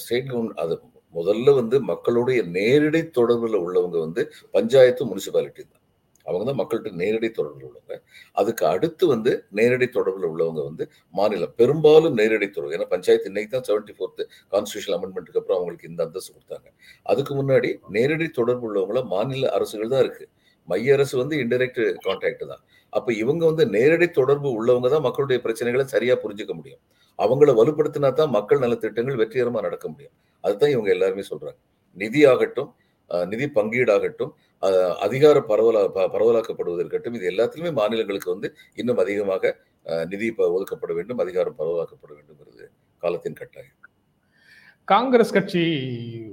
ஸ்டேட் 0.00 0.28
கவர்மெண்ட் 0.30 0.60
அது 0.62 0.74
முதல்ல 1.18 1.54
வந்து 1.60 1.76
மக்களுடைய 1.92 2.40
நேரடி 2.58 3.02
தொடர்புல 3.18 3.58
உள்ளவங்க 3.66 3.98
வந்து 4.06 4.22
பஞ்சாயத்து 4.56 5.10
முனிசிபாலிட்டி 5.12 5.62
தான். 5.64 5.80
அவங்க 6.26 6.44
தான் 6.48 6.58
மக்கள்கிட்ட 6.60 6.90
நேரடி 7.00 7.28
தொடர்பில் 7.38 7.66
உள்ளவங்க. 7.68 7.96
அதுக்கு 8.40 8.64
அடுத்து 8.72 9.04
வந்து 9.12 9.32
நேரடி 9.58 9.86
தொடர்புல 9.96 10.28
உள்ளவங்க 10.32 10.60
வந்து 10.68 10.84
மாநிலம். 11.14 11.52
பெரும்பாலும் 11.60 12.16
நேரடி 12.20 12.48
தொடர்பு. 12.50 12.76
ஏன்னா 12.76 12.88
பஞ்சாயத்து 12.94 13.30
இன்னைக்கு 13.32 13.50
தான் 13.56 13.66
செவன்டி 13.68 13.94
ஃபோர்த் 13.98 14.22
கான்ஸ்டியூஷன் 14.54 14.96
அமெண்ட்மெண்ட்டுக்கு 14.96 15.40
அப்புறம் 15.42 15.58
அவங்களுக்கு 15.58 15.90
இந்த 15.90 16.00
அந்தஸ்து 16.06 16.32
கொடுத்தாங்க. 16.36 16.68
அதுக்கு 17.12 17.34
முன்னாடி 17.40 17.70
நேரடி 17.96 18.28
தொடர்பு 18.40 18.66
உள்ளவங்கள 18.70 19.02
மாநில 19.14 19.50
அரசுகள் 19.58 19.92
தான் 19.94 20.04
இருக்கு. 20.06 20.26
மைய 20.68 20.94
அரசு 20.96 21.14
வந்து 21.22 21.36
இன்டெரக்ட் 21.44 21.82
கான்டாக்ட் 22.06 22.44
தான். 22.52 22.62
அப்ப 22.92 23.08
இவங்க 23.22 23.42
வந்து 23.50 23.64
நேரடி 23.76 24.06
தொடர்பு 24.20 24.48
உள்ளவங்க 24.58 24.88
தான் 24.94 25.04
மக்களுடைய 25.08 25.38
பிரச்சனைகளை 25.46 25.84
சரியா 25.94 26.14
புரிஞ்சுக்க 26.24 26.54
முடியும். 26.60 26.82
அவங்கள 27.18 27.50
வலுப்படுத்தினா 27.60 28.10
தான் 28.20 28.32
மக்கள் 28.36 28.62
நலத்திட்டங்கள் 28.64 29.20
வெற்றிகரமா 29.22 29.60
நடக்க 29.68 29.86
முடியும். 29.94 30.14
அதுதான் 30.44 30.70
இவங்க 30.70 30.90
எல்லாருமே 30.90 31.22
சொல்றாங்க. 31.30 31.58
நிதி 31.96 32.24
ஆகட்டும் 32.24 32.70
அஹ், 33.10 33.26
நிதி 33.26 33.46
பங்கீடாகட்டும் 33.54 34.32
அதிகார 34.98 35.38
பரவலா 35.48 35.82
ப- 35.88 36.08
பரவலாக்கப்படுவதற்கட்டும் 36.14 37.14
இது 37.14 37.30
எல்லாத்திலுமே 37.30 37.72
மாநிலங்களுக்கு 37.72 38.30
வந்து 38.30 38.48
இன்னும் 38.74 38.98
அதிகமாக 38.98 39.52
நிதி 40.06 40.32
ப- 40.32 40.50
ஒதுக்கப்பட 40.56 40.92
வேண்டும் 40.94 41.18
அதிகாரம் 41.18 41.56
பரவலாக்கப்பட 41.58 42.12
வேண்டும்ங்கிறது 42.12 42.66
காலத்தின் 42.98 43.40
கட்டாயம். 43.40 43.78
காங்கிரஸ் 44.88 45.32
கட்சி 45.32 45.62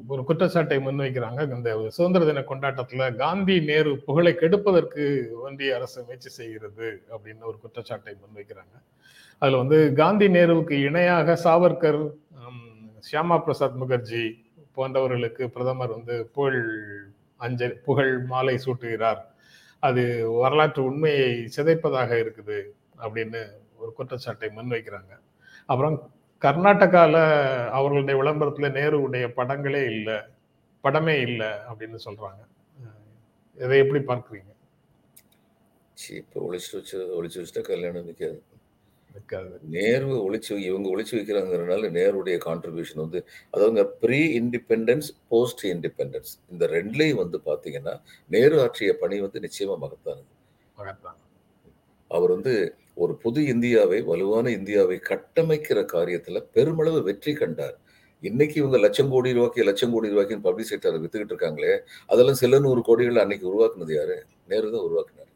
ஒரு 0.07 0.23
குற்றச்சாட்டை 0.23 0.77
முன்வைக்கிறாங்க. 0.77 1.55
இந்த 1.55 1.89
சுதந்திர 1.89 2.25
தின 2.25 2.43
கொண்டாட்டத்துல 2.43 3.15
காந்தி 3.15 3.59
நேரு 3.61 3.91
புகழை 4.07 4.33
கெடுப்பதற்கு 4.33 5.03
ஒன்றிய 5.43 5.75
அரசு 5.75 6.03
முயற்சி 6.03 6.29
செய்கிறது 6.29 6.87
அப்படின்னு 7.09 7.43
ஒரு 7.43 7.59
குற்றச்சாட்டை 7.59 8.13
முன்வைக்கிறாங்க. 8.23 8.75
அதுல 9.41 9.57
வந்து 9.57 9.93
காந்தி 9.93 10.27
நேருவுக்கு 10.27 10.77
இணையாக 10.85 11.37
சாவர்கர் 11.43 12.01
ஷியாமா 13.03 13.37
பிரசாத் 13.45 13.79
முகர்ஜி 13.81 14.23
போன்றவர்களுக்கு 14.77 15.43
பிரதமர் 15.47 15.95
வந்து 15.97 16.15
புகழ் 16.35 16.61
அஞ்சல் 17.41 17.77
புகழ் 17.85 18.13
மாலை 18.31 18.55
சூட்டுகிறார். 18.65 19.21
அது 19.83 20.01
வரலாற்று 20.41 20.81
உண்மையை 20.83 21.29
சிதைப்பதாக 21.55 22.11
இருக்குது 22.23 22.59
அப்படின்னு 23.03 23.41
ஒரு 23.77 23.91
குற்றச்சாட்டை 23.97 24.49
முன்வைக்கிறாங்க. 24.57 25.13
அப்புறம் 25.69 25.95
கர்நாடகாவில் 26.41 27.21
அவர்களுடைய 27.77 28.15
விளம்பரத்தில் 28.21 28.75
நேருடைய 28.77 29.25
படங்களே 29.39 29.83
இல்லை 29.93 30.17
படமே 30.83 31.15
இல்லை 31.27 31.49
அப்படின்னு 31.69 31.97
சொல்கிறாங்க 32.05 32.41
இதை 33.57 33.75
எப்படி 33.79 33.99
பார்க்குறீங்க? 34.11 34.51
சீ, 35.97 36.11
இப்போ 36.15 36.39
ஒழிச்சு 36.47 36.71
வச்சு 36.77 36.97
ஒழிச்சு 37.17 37.39
வச்சுட்டா 37.41 37.63
கல்யாணம் 37.67 38.07
நிற்காது 38.09 38.37
இருக்காது 39.11 39.55
நேரு 39.73 40.07
ஒளிச்சு 40.25 40.53
இவங்க 40.67 40.87
ஒளிச்சு 40.93 41.13
வைக்கிறாங்கிறதுனால 41.17 41.89
நேருடைய 41.97 42.37
கான்ட்ரிபியூஷன் 42.47 43.03
வந்து 43.03 43.19
அதாவது 43.53 43.83
ப்ரீ 44.03 44.21
இண்டிபெண்டன்ஸ் 44.39 45.09
போஸ்ட் 45.29 45.63
இண்டிபெண்டன்ஸ் 45.73 46.33
இந்த 46.51 46.65
ரெண்டுலையும் 46.75 47.21
வந்து 47.23 47.39
பாத்தீங்கன்னா 47.49 47.95
நேரு 48.29 48.57
ஆற்றிய 48.65 48.93
பணி 49.01 49.17
வந்து 49.25 49.43
நிச்சயமா 49.47 49.77
மகத்தானது. 49.83 50.29
மகத்தான் 50.77 51.19
அவர் 52.11 52.31
வந்து 52.31 52.53
ஒரு 52.97 53.13
புது 53.23 53.41
இந்தியாவை 53.53 53.99
வலுவான 54.09 54.47
இந்தியாவை 54.51 54.97
கட்டமைக்கிற 55.09 55.79
காரியத்துல 55.93 56.39
பெருமளவு 56.55 56.99
வெற்றி 57.09 57.33
கண்டார். 57.33 57.77
இன்னைக்கு 58.23 58.55
இவங்க 58.61 58.77
லட்சம் 58.77 59.11
கோடி 59.13 59.29
ரூபாய்க்கு 59.33 59.67
லட்சம் 59.69 59.93
கோடி 59.93 60.11
ரூபாய்க்கு 60.13 60.45
பப்ளிக் 60.47 60.71
செக்டர் 60.71 61.01
வித்துக்கிட்டு 61.03 61.33
இருக்காங்களே 61.35 61.73
அதெல்லாம் 62.09 62.41
சில 62.43 62.59
நூறு 62.65 62.81
கோடிகள் 62.89 63.23
அன்னைக்கு 63.23 63.47
உருவாக்குனது 63.51 63.95
யாரு? 63.99 64.17
நேரு 64.51 64.67
தான் 64.75 64.85
உருவாக்குனாரு. 64.87 65.30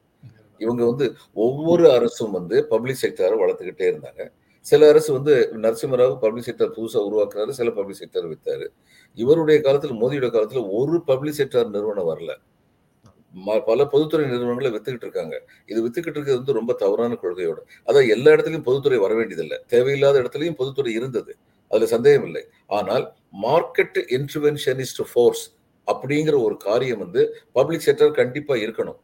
இவங்க 0.58 0.86
வந்து 0.86 1.15
ஒவ்வொரு 1.34 1.91
அரசும் 1.91 2.32
வந்து 2.32 2.68
பப்ளிக் 2.68 2.98
செக்டரை 3.02 3.34
வளர்த்துக்கிட்டே 3.34 3.94
இருந்தாங்க. 3.94 4.32
சில 4.62 4.88
அரசு 4.88 5.13
வந்து 5.13 5.50
நரசிம்மராவ் 5.54 6.18
பப்ளிக் 6.20 6.44
செக்டர் 6.48 6.80
புதுசாக 6.80 7.08
உருவாக்குறாரு 7.12 7.50
சில 7.50 7.70
பப்ளிக் 7.70 7.98
செக்டர் 8.00 8.34
வித்தாரு. 8.34 8.68
இவருடைய 9.13 9.62
காலத்தில் 9.62 9.91
மோதியோட 9.91 10.32
காலத்தில் 10.32 10.65
ஒரு 10.72 11.04
பப்ளிக் 11.04 11.34
செக்டர் 11.38 11.70
நிறுவனம் 11.70 12.18
வரல. 12.18 12.36
ம- 13.46 13.63
பல 13.65 13.86
பொதுத்துறை 13.86 14.26
நிறுவனங்களை 14.26 14.72
வித்துக்கிட்டு 14.72 15.02
இருக்காங்க. 15.02 15.44
இது 15.65 15.82
வித்துக்கிட்டு 15.82 15.98
இருக்கிறது 15.98 16.36
வந்து 16.36 16.54
ரொம்ப 16.54 16.74
தவறான 16.74 17.18
கொள்கையோட. 17.22 17.56
அதான் 17.86 18.10
எல்லா 18.10 18.32
இடத்துலையும் 18.32 18.63
பொதுத்துறை 18.63 18.98
வர 18.98 19.13
வேண்டியதில்லை. 19.13 19.62
தேவையில்லாத 19.68 20.22
இடத்துலையும் 20.22 20.56
பொதுத்துறை 20.56 20.94
இருந்தது. 20.94 21.36
அதுல 21.70 21.86
சந்தேகம் 21.86 22.26
இல்லை. 22.26 22.46
ஆனால் 22.68 23.13
மார்க்கெட் 23.41 24.06
இன்டர்வென்ஷனிஸ்ட் 24.10 25.04
ஃபோர்ஸ் 25.13 25.56
அப்படிங்கிற 25.88 26.44
ஒரு 26.44 26.58
காரியம் 26.58 27.00
வந்து 27.00 27.36
பப்ளிக் 27.52 27.82
செக்டர் 27.86 28.12
கண்டிப்பா 28.12 28.56
இருக்கணும். 28.56 29.00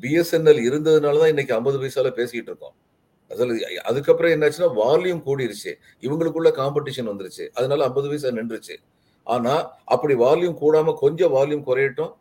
பிஎஸ்என்எல் 0.00 0.60
இருந்ததுனால 0.68 1.18
தான் 1.18 1.28
இன்னைக்கு 1.28 1.54
ஐம்பது 1.54 1.78
பைசால 1.78 2.10
பேசிக்கிட்டு 2.10 2.50
இருக்கோம். 2.52 2.74
அதில் 3.30 3.82
அதுக்கப்புறம் 3.82 4.32
என்னாச்சுன்னா 4.32 4.68
வால்யூம் 4.82 5.22
கூடிருச்சு. 5.28 5.72
இவங்களுக்குள்ள 6.02 6.50
காம்படிஷன் 6.60 7.08
வந்துருச்சு. 7.12 7.44
அதனால 7.54 7.84
ஐம்பது 7.84 8.08
பைசா 8.08 8.28
நின்றுச்சு. 8.28 8.76
ஆனா 9.26 9.54
அப்படி 9.84 10.14
வால்யூம் 10.14 10.56
கூடாம 10.62 10.94
கொஞ்சம் 10.94 11.32
வால்யூம் 11.34 11.64
குறையட்டும். 11.66 12.12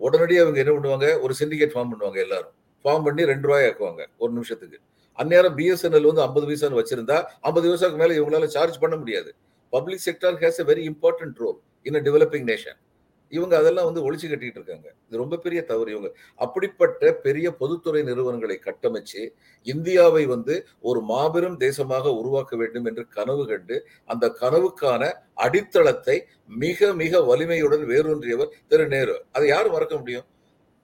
உடனடியாக 0.00 0.44
அவங்க 0.44 0.58
என்ன 0.62 0.72
பண்ணுவாங்க? 0.76 1.20
ஒரு 1.20 1.34
சிண்டிகேட் 1.40 1.74
ஃபார்ம் 1.74 1.90
பண்ணுவாங்க 1.92 2.18
எல்லாரும். 2.18 2.54
ஃபார்ம் 2.84 3.04
பண்ணி 3.04 3.24
ரெண்டு 3.24 3.46
ரூபாய் 3.48 3.66
ஆக்குவாங்க 3.68 4.02
ஒரு 4.18 4.32
நிமிஷத்துக்கு. 4.32 4.78
அந்நேரம் 5.18 5.56
பிஎஸ்என்எல் 5.58 6.08
வந்து 6.10 6.22
ஐம்பது 6.22 6.46
பைசான்னு 6.46 6.78
வச்சிருந்தா 6.80 7.16
ஐம்பது 7.40 7.66
பைசாக்கு 7.70 7.96
மேலே 7.96 8.18
இவங்களால 8.18 8.44
சார்ஜ் 8.44 8.78
பண்ண 8.80 8.96
முடியாது. 8.96 9.30
Public 9.72 10.04
sector 10.06 10.38
has 10.42 10.60
a 10.62 10.64
very 10.70 10.82
important 10.92 11.36
role 11.36 11.58
in 11.82 11.94
a 11.94 12.00
developing 12.00 12.46
nation 12.52 12.78
இவங்க 13.32 13.56
அதெல்லாம் 13.56 13.84
வந்து 13.84 14.12
ஒழிச்சு 14.12 14.30
கட்டிட்டு 14.30 14.50
இருக்காங்க. 14.50 14.94
இது 15.08 15.16
ரொம்ப 15.16 15.36
பெரிய 15.36 15.64
தவறு 15.64 15.90
இவங்க. 15.90 16.16
அப்படிப்பட்ட 16.36 17.12
பெரிய 17.12 17.54
பொதுத்துறை 17.54 18.02
நிறுவனங்களை 18.02 18.60
கட்டமைச்சு 18.64 19.32
இந்தியாவை 19.62 20.26
வந்து 20.26 20.66
ஒரு 20.80 21.00
மாபெரும் 21.00 21.60
தேசமாக 21.60 22.18
உருவாக்க 22.18 22.56
வேண்டும் 22.56 22.84
என்று 22.84 23.08
கனவு 23.08 23.46
கண்டு 23.46 23.86
அந்த 24.04 24.36
கனவுக்கான 24.40 25.12
அடித்தளத்தை 25.34 26.26
மிக 26.48 26.92
மிக 26.92 27.20
வலிமையுடன் 27.20 27.86
வேரூன்றியவர் 27.86 28.48
திரு 28.68 28.88
நேரு. 28.88 29.24
அதை 29.32 29.48
யார் 29.48 29.70
மறக்க 29.70 29.96
முடியும்? 29.96 30.24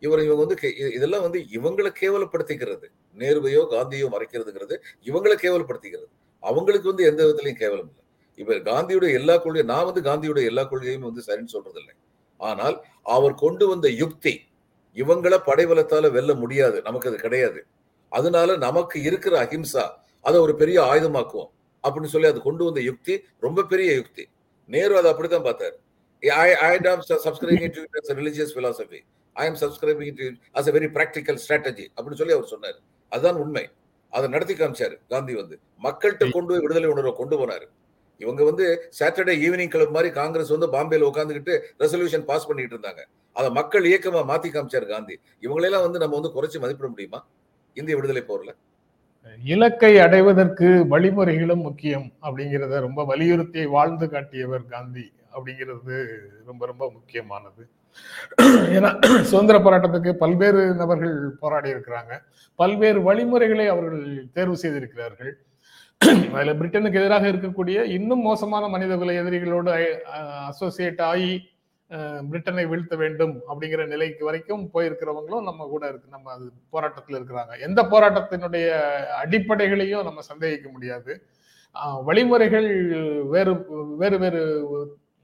இவர் 0.01 0.23
இவங்க 0.23 0.45
வந்து 0.45 0.57
கே- 0.61 0.93
இதெல்லாம் 0.93 1.21
வந்து 1.21 1.45
இவங்களை 1.53 1.93
கேவலப்படுத்திக்கிறது. 2.01 2.85
நேருவையோ 3.19 3.67
காந்தியோ 3.71 4.09
மறைக்கிறதுங்கிறது 4.09 4.77
இவங்களை 5.05 5.35
கேவலப்படுத்திக்கிறது. 5.43 6.05
அவங்களுக்கு 6.41 6.89
வந்து 6.89 7.05
எந்த 7.05 7.25
விதத்திலையும் 7.25 7.53
கேவலம் 7.53 7.89
இல்லை. 7.89 8.05
இவர் 8.35 8.63
காந்தியுடைய 8.63 9.13
எல்லா 9.13 9.37
கொள்கையும் 9.37 9.67
நான் 9.67 9.93
வந்து 9.93 10.01
காந்தியுடைய 10.01 10.45
எல்லா 10.45 10.65
கொள்கையும் 10.65 11.03
வந்து 11.03 11.21
சரின்னு 11.21 11.47
சொல்றது 11.47 11.79
இல்லை 11.79 11.95
ஆனால் 12.39 12.85
அவர் 13.03 13.35
கொண்டு 13.35 13.69
வந்த 13.69 13.91
யுக்தி 13.91 14.41
இவங்களை 14.95 15.39
படைபலத்தால 15.47 16.11
வெல்ல 16.11 16.35
முடியாது 16.35 16.83
நமக்கு 16.83 17.09
அது 17.09 17.19
கிடையாது. 17.19 17.67
அதனால 18.09 18.57
நமக்கு 18.57 19.03
இருக்கிற 19.03 19.45
அஹிம்சா 19.45 19.91
அதை 20.21 20.41
ஒரு 20.41 20.55
பெரிய 20.55 20.81
ஆயுதமாக்குவோம் 20.83 21.51
அப்படின்னு 21.83 22.05
சொல்லி 22.05 22.27
அது 22.27 22.41
கொண்டு 22.41 22.65
வந்த 22.65 22.81
யுக்தி 22.81 23.25
ரொம்ப 23.41 23.63
பெரிய 23.63 23.95
யுக்தி. 23.95 24.29
நேரு 24.67 24.97
அதை 24.97 25.11
அப்படித்தான் 25.11 25.43
பார்த்தாரு. 25.43 25.73
ஐ 26.29 26.55
ஐ 26.55 26.77
am 26.77 27.01
subscribing 27.09 27.69
to 27.69 27.83
it 27.83 28.03
as 28.03 28.11
a 28.11 28.15
religious 28.15 28.57
philosophy. 28.57 29.05
I 29.33 29.49
am 29.49 29.53
subscribing 29.53 30.17
to 30.17 30.31
it 30.31 30.37
as 30.53 30.69
a 30.69 30.73
very 30.73 30.91
practical 30.91 31.37
strategy 31.49 31.87
அப்படின்னு 31.97 32.15
சொல்லி 32.15 32.33
அவர் 32.33 32.45
சொன்னார். 32.45 32.79
அதுதான் 33.09 33.35
உண்மை. 33.35 33.71
அதை 34.11 34.29
நடத்தி 34.29 34.55
காமிச்சாரு. 34.55 34.99
காந்தி 35.09 35.35
வந்து 35.35 35.59
மக்கள்கிட்ட 35.83 36.31
கொண்டு 36.31 36.49
போய் 36.49 36.59
விடுதலை 36.59 36.89
உணர்வை 36.89 37.13
கொண்டு 37.17 37.47
போனாரு. 37.47 37.67
இவங்க 38.23 38.45
வந்து 38.45 38.67
சாட்டர்டே 38.99 39.35
ஈவினிங் 39.47 39.73
கிளப் 39.75 39.95
மாதிரி 39.97 40.11
காங்கிரஸ் 40.21 40.55
வந்து 40.55 40.69
பாம்பேல 40.77 41.09
உட்காந்துக்கிட்டு 41.11 41.55
ரெசல்யூஷன் 41.83 42.25
பாஸ் 42.31 42.49
பண்ணிட்டு 42.49 42.75
இருந்தாங்க. 42.77 43.03
அதை 43.33 43.51
மக்கள் 43.51 43.85
இயக்கமா 43.91 44.23
மாத்தி 44.31 44.49
காமிச்சார் 44.55 44.87
காந்தி. 44.95 45.17
இவங்களெல்லாம் 45.47 45.87
வந்து 45.87 46.03
நம்ம 46.05 46.21
வந்து 46.21 46.35
குறைச்சு 46.37 46.59
மதிப்பிட 46.65 46.89
முடியுமா? 46.95 47.21
இந்திய 47.77 47.97
விடுதலை 47.97 48.23
போர்ல. 48.29 48.53
இலக்கை 49.53 49.93
அடைவதற்கு 49.99 50.69
வழிமுறைகளும் 50.91 51.65
முக்கியம் 51.69 52.07
அப்படிங்கிறத 52.23 52.81
ரொம்ப 52.81 53.01
வலியுறுத்தி 53.05 53.63
வாழ்ந்து 53.67 54.07
காட்டியவர் 54.11 54.65
காந்தி 54.67 55.07
அப்படிங்கிறது 55.35 55.97
ரொம்ப 56.47 56.63
ரொம்ப 56.67 56.85
முக்கியமானது. 56.91 57.63
ஏன்னா 58.77 58.91
சுதந்திர 59.31 59.59
போராட்டத்துக்கு 59.59 60.13
பல்வேறு 60.23 60.63
நபர்கள் 60.81 61.15
போராடி 61.43 61.69
இருக்கிறாங்க 61.75 62.15
பல்வேறு 62.55 63.01
வழிமுறைகளை 63.03 63.67
அவர்கள் 63.67 64.05
தேர்வு 64.33 64.57
செய்திருக்கிறார்கள். 64.57 65.33
அதுல 66.01 66.53
பிரிட்டனுக்கு 66.59 67.01
எதிராக 67.01 67.25
இருக்கக்கூடிய 67.33 67.79
இன்னும் 67.99 68.27
மோசமான 68.29 68.65
மனித 68.75 68.97
எதிரிகளோடு 69.23 69.71
அசோசியேட் 70.51 71.03
ஆகி 71.13 71.33
பிரிட்டனை 72.31 72.65
வீழ்த்த 72.71 72.95
வேண்டும் 73.03 73.35
அப்படிங்கிற 73.51 73.83
நிலைக்கு 73.93 74.23
வரைக்கும் 74.29 74.65
போயிருக்கிறவங்களும் 74.75 75.47
நம்ம 75.49 75.67
கூட 75.73 75.83
இருக்கு. 75.91 76.09
நம்ம 76.17 76.33
அது 76.35 76.47
போராட்டத்தில் 76.75 77.17
இருக்கிறாங்க. 77.19 77.53
எந்த 77.67 77.81
போராட்டத்தினுடைய 77.93 78.67
அடிப்படைகளையும் 79.23 80.07
நம்ம 80.09 80.23
சந்தேகிக்க 80.31 80.69
முடியாது. 80.75 81.13
வழிமுறைகள் 82.09 82.69
வேறு 83.35 83.53
வேறு 84.03 84.19
வேறு 84.25 84.43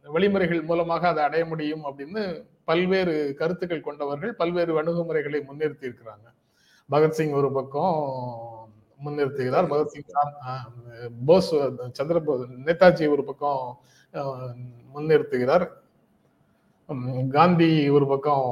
வழிமுறைகள் 0.04 0.62
மூலமாக 0.70 1.08
அதை 1.08 1.22
அடைய 1.24 1.44
முடியும் 1.52 1.84
அப்படின்னு 1.88 2.22
பல்வேறு 2.70 3.14
கருத்துக்கள் 3.40 3.86
கொண்டவர்கள் 3.88 4.32
பல்வேறு 4.40 4.72
அணுகுமுறைகளை 4.82 5.40
முன்னிறுத்தி 5.48 5.88
இருக்கிறாங்க. 5.88 6.26
பகத்சிங் 6.88 7.34
ஒரு 7.40 7.50
பக்கம் 7.58 7.94
முன்னிறுத்துகிறார். 9.04 9.66
பகத்சிங் 9.72 10.10
போஸ் 11.26 11.54
சந்திரபோஸ் 11.98 12.44
நேதாஜி 12.66 13.08
ஒரு 13.08 13.24
பக்கம் 13.24 13.62
முன்னிறுத்துகிறார். 14.94 15.66
உம், 16.88 17.30
காந்தி 17.30 17.70
ஒரு 17.88 18.06
பக்கம் 18.06 18.48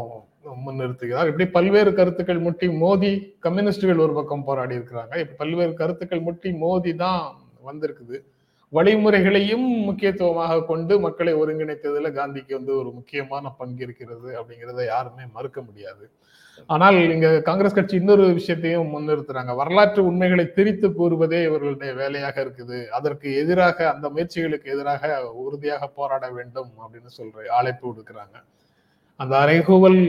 முன்னிறுத்துகிறார். 0.66 1.28
இப்படி 1.30 1.46
பல்வேறு 1.56 1.90
கருத்துக்கள் 1.94 2.38
முட்டி 2.38 2.68
மோதி 2.82 3.12
கம்யூனிஸ்டுகள் 3.40 4.04
ஒரு 4.06 4.14
பக்கம் 4.14 4.44
போராடி 4.44 4.74
இருக்கிறாங்க. 4.78 5.14
இப்ப 5.24 5.34
பல்வேறு 5.42 5.74
கருத்துக்கள் 5.74 6.26
முட்டி 6.28 6.52
மோதி 6.52 6.94
தான் 6.94 7.20
வந்திருக்குது. 7.68 8.16
வழிமுறைகளையும் 8.76 9.66
முக்கியத்துவமாக 9.88 10.62
கொண்டு 10.70 10.94
மக்களை 11.04 11.32
ஒருங்கிணைத்ததுல 11.42 12.10
காந்திக்கு 12.18 12.52
வந்து 12.58 12.72
ஒரு 12.80 12.90
முக்கியமான 12.98 13.54
பங்கு 13.60 13.82
இருக்கிறது 13.86 14.28
அப்படிங்கிறத 14.38 14.84
யாருமே 14.94 15.24
மறுக்க 15.36 15.58
முடியாது. 15.68 16.04
ஆனால் 16.72 16.98
இங்க 17.14 17.28
காங்கிரஸ் 17.48 17.76
கட்சி 17.76 17.94
இன்னொரு 18.00 18.24
விஷயத்தையும் 18.38 18.90
முன்னிறுத்துறாங்க. 18.94 19.52
வரலாற்று 19.60 20.00
உண்மைகளை 20.10 20.44
திரித்து 20.56 20.88
கூறுவதே 20.98 21.38
இவர்களுடைய 21.48 21.92
வேலையாக 22.00 22.36
இருக்குது. 22.44 22.78
அதற்கு 22.98 23.28
எதிராக 23.42 23.78
அந்த 23.92 24.08
முயற்சிகளுக்கு 24.14 24.72
எதிராக 24.74 25.12
உறுதியாக 25.44 25.86
போராட 25.98 26.24
வேண்டும் 26.38 26.70
அப்படின்னு 26.82 27.10
சொல்ற 27.18 27.46
அழைப்பு 27.60 27.84
விடுக்கிறாங்க. 27.88 28.36
அந்த 29.20 29.34
அறைகூவல் 29.44 30.00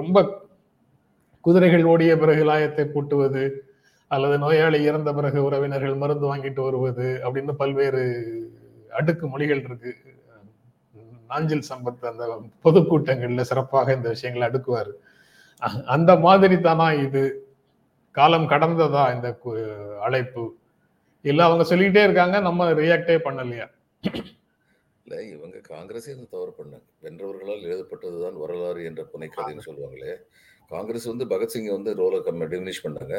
ரொம்ப 0.00 0.18
குதிரைகள் 1.44 1.88
ஓடிய 1.92 2.12
பிறகு 2.22 2.44
லாயத்தை 2.50 2.84
பூட்டுவது 2.94 3.44
அல்லது 4.08 4.38
நோயாளி 4.38 4.82
இறந்த 4.82 5.12
பிறகு 5.12 5.44
உறவினர்கள் 5.44 5.94
மருந்து 5.94 6.36
வாங்கிட்டு 6.36 6.62
வருவது 6.62 7.20
அப்படின்னு 7.24 7.52
பல்வேறு 7.52 8.24
அடுக்கு 8.90 9.28
மொழிகள் 9.28 9.62
இருக்கு. 9.62 9.96
நாஞ்சில் 11.28 11.64
சம்பத் 11.68 12.06
அந்த 12.06 12.42
பொதுக்கூட்டங்கள்ல 12.64 13.40
சிறப்பாக 13.40 13.92
இந்த 13.92 14.08
விஷயங்களை 14.08 14.48
அடுக்குவார். 14.48 14.90
அந்த 15.86 16.16
மாதிரி 16.16 16.60
தானா 16.60 16.92
இது? 16.92 17.48
காலம் 18.10 18.48
கடந்ததா 18.48 19.14
இந்த 19.14 19.38
கு- 19.44 19.98
அழைப்பு? 19.98 20.54
இல்ல 21.22 21.44
அவங்க 21.44 21.64
சொல்லிக்கிட்டே 21.64 22.04
இருக்காங்க 22.04 22.40
நம்ம 22.40 22.72
ரியாக்டே 22.72 23.18
பண்ணலையா? 23.24 23.70
இல்ல 25.06 25.14
இவங்க 25.22 25.56
காங்கிரஸே 25.72 26.10
இந்த 26.14 26.26
தவறு 26.34 26.52
பண்ணாங்க. 26.58 26.86
வென்றவர்களால் 27.04 27.64
எழுதப்பட்டதுதான் 27.68 28.36
வரலாறு 28.42 28.80
என்ற 28.90 29.02
புனைக்கதைன்னு 29.12 29.66
சொல்லுவாங்களே 29.68 30.12
காங்கிரஸ் 30.70 31.08
வந்து 31.12 31.24
பகத்சிங்கை 31.32 31.72
வந்து 31.78 31.90
ரோலை 32.00 32.18
கம்மி 32.26 32.46
டிமினிஷ் 32.52 32.84
பண்ணாங்க. 32.86 33.14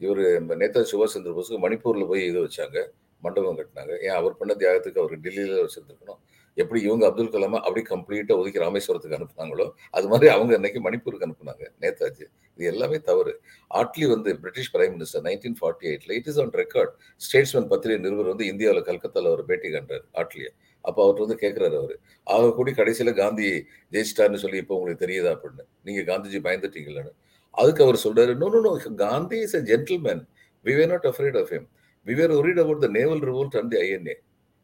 இவர் 0.00 0.22
நேதாஜி 0.62 0.88
சுபாஷ் 0.92 1.14
சந்திர 1.16 1.32
போஸுக்கு 1.36 1.60
மணிப்பூர்ல 1.64 2.06
போய் 2.06 2.24
இது 2.30 2.38
வச்சாங்க 2.46 2.78
மண்டபம் 3.22 3.58
கட்டினாங்க. 3.58 3.92
ஏன் 4.06 4.16
அவர் 4.20 4.38
பண்ண 4.40 4.52
தியாகத்துக்கு 4.54 5.00
அவர் 5.02 5.14
டெல்லியில 5.26 5.60
வச்சிருந்துருக்கணும். 5.66 6.20
எப்படி 6.56 6.80
இவங்க 6.82 7.04
அப்துல் 7.08 7.32
கலாமை 7.34 7.58
அப்படி 7.66 7.82
கம்ப்ளீட்டா 7.90 8.34
ஒதுக்கி 8.40 8.60
ராமேஸ்வரத்துக்கு 8.64 9.16
அனுப்புனாங்களோ 9.18 9.66
அது 9.90 10.06
மாதிரி 10.08 10.28
அவங்க 10.34 10.52
இன்னைக்கு 10.54 10.80
மணிப்பூருக்கு 10.86 11.26
அனுப்புனாங்க 11.28 11.64
நேதாஜி. 11.84 12.24
இது 12.58 12.66
எல்லாமே 12.72 12.98
தவறு. 13.10 13.32
ஆட்லி 13.70 14.06
வந்து 14.14 14.30
British 14.42 14.72
prime 14.76 14.94
minister 14.96 15.24
nineteen 15.28 15.58
forty 15.60 15.88
எயிட்ல 15.90 16.16
it 16.20 16.30
is 16.32 16.40
on 16.44 16.52
record 16.62 16.94
statesman 17.20 17.68
பத்திரிகை 17.72 18.00
நிருபர் 18.06 18.32
வந்து 18.32 18.46
இந்தியாவில் 18.52 18.86
கல்கத்தால 18.90 19.32
ஒரு 19.36 19.44
பேட்டி 19.50 19.70
கண்டார் 19.70 20.06
ஆட்லியை. 20.22 20.52
அப்போ 20.86 21.00
அவர் 21.06 21.22
வந்து 21.24 21.36
கேட்குறாரு 21.42 21.76
அவர். 21.82 21.94
ஆக 22.26 22.50
கூடி 22.58 22.72
கடைசியில 22.80 23.12
காந்தி 23.14 23.46
ஜெயிச்சிட்டாருன்னு 23.94 24.42
சொல்லி 24.44 24.58
இப்போ 24.64 24.76
உங்களுக்கு 24.78 25.04
தெரியுதா 25.04 25.30
அப்படின்னு. 25.36 25.64
நீங்க 25.88 26.02
காந்திஜி 26.10 26.40
பயந்துட்டீங்களான்னு. 26.46 27.12
அதுக்கு 27.54 27.84
அவர் 27.86 27.98
சொல்றாரு 28.04 28.32
no 28.42 28.48
no 28.54 28.60
no 28.66 28.72
Gandhi 29.04 29.38
is 29.46 29.56
a 29.60 29.62
gentleman 29.72 30.22
we 30.64 30.74
were 30.78 30.92
not 30.94 31.08
afraid 31.12 31.38
of 31.42 31.52
him 31.54 31.66
we 32.06 32.14
were 32.20 32.34
worried 32.40 32.60
about 32.64 32.84
the 32.86 32.90
naval 32.98 33.22
revolt 33.30 33.56
and 33.60 33.72
the 33.74 33.80
INA 33.86 34.16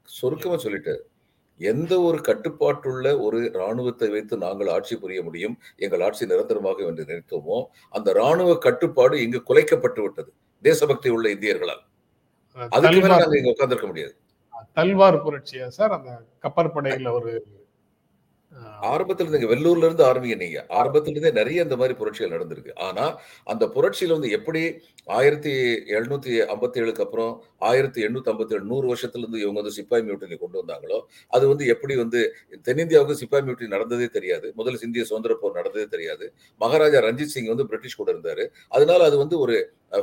சுருக்கமா 0.09 0.57
சொல்லிட்டாரு. 0.67 1.03
எந்த 1.61 1.93
ஒரு 2.01 2.19
கட்டுப்பாட்டுள்ள 2.29 3.07
ஒரு 3.25 3.39
ராணுவத்தை 3.61 4.09
வைத்து 4.11 4.35
நாங்கள் 4.45 4.71
ஆட்சி 4.77 4.95
புரிய 4.97 5.21
முடியும்? 5.23 5.55
எங்கள் 5.77 6.03
ஆட்சி 6.07 6.25
நிரந்தரமாக 6.27 6.87
என்று 6.91 7.05
நினைத்தோமோ? 7.05 7.59
அந்த 7.95 8.09
ராணுவ 8.13 8.51
கட்டுப்பாடு 8.59 9.17
இங்கு 9.25 9.41
குலைக்கப்பட்டு 9.51 10.03
விட்டது. 10.03 10.31
தேசபக்தி 10.65 11.11
உள்ள 11.11 11.27
இந்தியர்களால். 11.37 11.83
அதுக்கு 12.57 13.01
மேல 13.01 13.09
தல்வார் 13.09 13.23
நாங்க 13.23 13.39
இங்க 13.41 13.53
உட்கார்ந்திருக்க 13.55 13.89
முடியாது. 13.93 14.15
தல்வார் 14.77 15.23
புரட்சியா 15.25 15.67
சார்? 15.79 15.95
அந்த 15.99 16.11
கப்பற்படையில 16.45 17.13
ஒரு 17.19 17.33
ஆரம்பத்துல 18.91 19.25
இருந்து 19.25 19.51
வெள்ளூர்ல 19.51 19.87
இருந்து 19.87 20.05
ஆரம்பிங்க 20.09 20.37
நீங்க. 20.37 20.59
ஆரம்பத்துல 20.79 21.13
இருந்தே 21.13 21.31
நிறைய 21.31 21.63
இந்த 21.63 21.77
மாதிரி 21.77 21.95
புரட்சிகள் 22.01 22.33
நடந்திருக்கு. 22.35 22.73
ஆனா 22.87 23.05
அந்த 23.47 23.65
புரட்சியில 23.75 24.17
வந்து 24.17 24.31
எப்படி 24.31 24.63
ஆயிரத்தி 25.19 25.53
எழுநூத்தி 25.97 26.33
ஐம்பத்தி 26.55 26.81
ஏழுக்கு 26.83 27.05
அப்புறம் 27.07 27.33
ஆயிரத்தி 27.69 28.01
எண்ணூத்தி 28.07 28.31
ஐம்பத்தி 28.33 28.55
ஏழு 28.57 28.65
நூறு 28.65 28.87
வருஷத்துல 28.93 29.23
இருந்து 29.25 29.41
இவங்க 29.41 29.59
வந்து 29.61 29.77
சிப்பாய் 29.79 30.05
மியூட்டனி 30.09 30.39
கொண்டு 30.39 30.61
வந்தாங்களோ 30.63 30.99
அது 31.31 31.45
வந்து 31.49 31.67
எப்படி 31.67 31.97
வந்து 31.97 32.23
தென்னிந்தியாவுக்கு 32.69 33.21
சிப்பாய் 33.23 33.45
மியூட்டனி 33.47 33.69
நடந்ததே 33.69 34.09
தெரியாது. 34.09 34.49
முதல்ல 34.59 34.85
இந்திய 34.85 35.05
சுதந்திர 35.05 35.37
போர் 35.43 35.59
நடந்ததே 35.61 35.87
தெரியாது. 35.87 36.27
மகாராஜா 36.61 37.01
ரஞ்சித் 37.09 37.35
சிங் 37.37 37.53
வந்து 37.55 37.67
பிரிட்டிஷ் 37.67 38.01
கூட 38.03 38.11
இருந்தாரு. 38.13 38.47
அதனால 38.69 39.05
அது 39.05 39.19
வந்து 39.19 39.39
ஒரு 39.39 39.57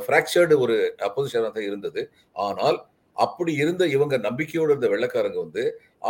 ஃப்ராக்சர்டு 0.06 0.56
ஒரு 0.58 0.78
அப்போசிஷனாக 1.08 1.52
தான் 1.58 1.68
இருந்தது. 1.70 2.02
ஆனால் 2.46 2.78
அப்படி 3.24 3.52
இருந்த 3.62 3.82
இவங்க 3.96 4.14
நம்பிக்கையோடு 4.26 4.70
இருந்த 4.72 4.88
வெள்ளக்காரங்க 4.94 5.38
வந்து 5.44 5.62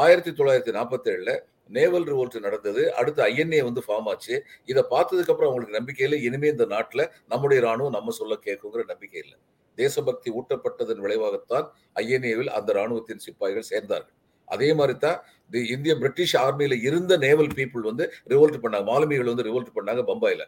ஆயிரத்தி 0.03 0.31
தொள்ளாயிரத்தி 0.31 0.73
நாற்பத்தி 0.79 1.09
ஏழுல 1.15 1.33
நேவல் 1.77 2.07
ரிவோல்ட் 2.11 2.37
நடந்தது. 2.47 2.83
அடுத்து 3.01 3.21
ஐஎன்ஏ 3.25 3.61
வந்து 3.69 3.83
ஃபார்ம் 3.87 4.09
ஆச்சு. 4.13 4.35
இதை 4.71 4.83
பார்த்ததுக்கு 4.95 5.33
அப்புறம் 5.33 5.51
அவங்களுக்கு 5.51 5.79
நம்பிக்கை 5.79 6.05
இல்லை. 6.07 6.19
இனிமே 6.29 6.49
இந்த 6.55 6.67
நாட்டில் 6.75 7.05
நம்முடைய 7.33 7.59
ராணுவம் 7.67 7.97
நம்ம 7.99 8.15
சொல்ல 8.21 8.37
கேட்குங்கிற 8.47 8.85
நம்பிக்கை 8.93 9.19
இல்லை. 9.25 9.37
தேசபக்தி 9.79 10.31
ஊட்டப்பட்டதன் 10.39 11.03
விளைவாகத்தான் 11.05 11.67
ஐஎன்ஏவில் 12.03 12.51
அந்த 12.59 12.71
ராணுவத்தின் 12.79 13.23
சிப்பாய்கள் 13.27 13.71
சேர்ந்தார்கள். 13.73 14.17
அதே 14.55 14.69
மாதிரி 14.79 14.95
தான் 14.99 15.19
தி 15.53 15.61
இந்திய 15.75 15.93
பிரிட்டிஷ் 16.03 16.37
ஆர்மியில 16.45 16.75
இருந்த 16.89 17.13
நேவல் 17.27 17.53
பீப்புள் 17.59 17.85
வந்து 17.91 18.05
ரிவோல்ட் 18.33 18.59
பண்ணாங்க. 18.65 18.87
மாலுமிகள் 18.93 19.31
வந்து 19.33 19.47
ரிவோல்ட் 19.49 19.77
பண்ணாங்க 19.79 20.03
பம்பாயில. 20.11 20.43